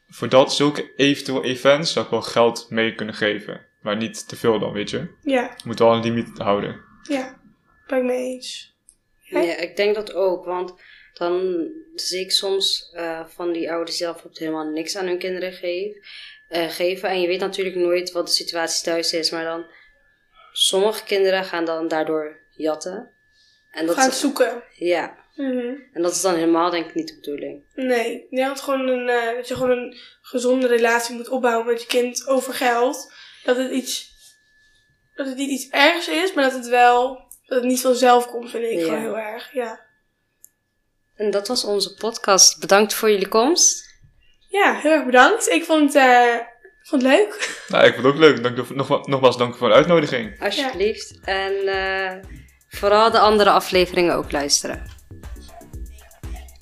voor 0.08 0.28
dat, 0.28 0.54
zulke 0.54 0.92
eventueel 0.96 1.44
events, 1.44 1.92
zou 1.92 2.04
ik 2.04 2.10
wel 2.10 2.22
geld 2.22 2.66
mee 2.70 2.94
kunnen 2.94 3.14
geven. 3.14 3.66
Maar 3.84 3.96
niet 3.96 4.28
te 4.28 4.36
veel 4.36 4.58
dan, 4.58 4.72
weet 4.72 4.90
je. 4.90 4.98
Je 4.98 5.30
ja, 5.30 5.56
moet 5.64 5.78
wel 5.78 5.92
een 5.92 6.02
limiet 6.02 6.38
houden. 6.38 6.80
ja. 7.02 7.42
Ben 7.86 7.98
ik 7.98 8.04
mee 8.04 8.24
eens. 8.32 8.74
Ja, 9.20 9.56
ik 9.56 9.76
denk 9.76 9.94
dat 9.94 10.14
ook, 10.14 10.44
want 10.44 10.74
dan 11.14 11.66
zie 11.94 12.20
ik 12.20 12.30
soms 12.32 12.90
eh, 12.92 13.20
van 13.26 13.52
die 13.52 13.72
ouders 13.72 13.96
zelf 13.96 14.12
bijvoorbeeld 14.12 14.42
helemaal 14.42 14.70
niks 14.70 14.96
aan 14.96 15.06
hun 15.06 15.18
kinderen 15.18 15.52
geef, 15.52 15.96
eh, 16.48 16.68
geven. 16.68 17.08
En 17.08 17.20
je 17.20 17.26
weet 17.26 17.40
natuurlijk 17.40 17.76
nooit 17.76 18.12
wat 18.12 18.26
de 18.26 18.32
situatie 18.32 18.84
thuis 18.84 19.12
is, 19.12 19.30
maar 19.30 19.44
dan 19.44 19.66
sommige 20.52 21.04
kinderen 21.04 21.44
gaan 21.44 21.64
dan 21.64 21.88
daardoor 21.88 22.36
jatten. 22.50 23.10
En 23.70 23.86
dat 23.86 23.94
Gaan 23.96 24.08
is, 24.08 24.20
zoeken. 24.20 24.62
ja, 24.74 25.22
Mhm. 25.36 25.74
en 25.92 26.02
dat 26.02 26.12
is 26.12 26.20
dan 26.20 26.34
helemaal 26.34 26.70
denk 26.70 26.86
ik 26.86 26.94
niet 26.94 27.08
de 27.08 27.14
bedoeling. 27.14 27.62
Nee, 27.74 28.26
denk 28.30 28.46
dat, 28.48 28.60
gewoon 28.60 28.88
een, 28.88 29.08
eh, 29.08 29.34
dat 29.36 29.48
je 29.48 29.54
gewoon 29.54 29.78
een 29.78 29.96
gezonde 30.22 30.66
relatie 30.66 31.14
moet 31.16 31.28
opbouwen 31.28 31.66
met 31.66 31.80
je 31.80 31.86
kind 31.86 32.26
over 32.28 32.54
geld. 32.54 33.12
Dat 33.44 33.56
het 33.56 33.70
iets, 33.70 34.12
dat 35.14 35.26
het 35.26 35.36
niet 35.36 35.50
iets 35.50 35.68
ergs 35.70 36.08
is, 36.08 36.32
maar 36.34 36.44
dat 36.44 36.52
het 36.52 36.66
wel, 36.66 37.14
dat 37.46 37.58
het 37.58 37.64
niet 37.64 37.80
vanzelf 37.80 38.26
komt, 38.26 38.50
vind 38.50 38.64
ik 38.64 38.78
Ja. 38.78 38.84
gewoon 38.84 39.00
heel 39.00 39.18
erg. 39.18 39.52
Ja. 39.52 39.80
En 41.16 41.30
dat 41.30 41.48
was 41.48 41.64
onze 41.64 41.94
podcast. 41.94 42.60
Bedankt 42.60 42.94
voor 42.94 43.10
jullie 43.10 43.28
komst. 43.28 43.92
Ja, 44.48 44.74
heel 44.80 44.90
erg 44.92 45.04
bedankt. 45.04 45.48
Ik 45.48 45.64
vond 45.64 45.92
het, 45.94 46.02
eh, 46.02 46.34
ik 46.82 46.86
vond 46.88 47.02
het 47.02 47.10
leuk. 47.10 47.32
Nou, 47.68 47.86
ik 47.86 47.92
vond 47.94 48.04
het 48.06 48.14
ook 48.14 48.20
leuk. 48.20 48.42
Dank, 48.42 48.70
nog, 48.70 49.06
nogmaals 49.06 49.36
dank 49.36 49.56
voor 49.56 49.68
de 49.68 49.74
uitnodiging. 49.74 50.40
Alsjeblieft. 50.42 51.18
En 51.24 51.66
eh, 51.66 52.12
vooral 52.68 53.10
de 53.10 53.18
andere 53.18 53.50
afleveringen 53.50 54.14
ook 54.14 54.32
luisteren. 54.32 54.92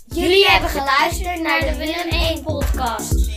Jullie 0.06 0.46
hebben 0.46 0.70
geluisterd 0.70 1.40
naar 1.40 1.60
de 1.60 1.76
Willem 1.76 2.08
1 2.08 2.42
podcast. 2.42 3.30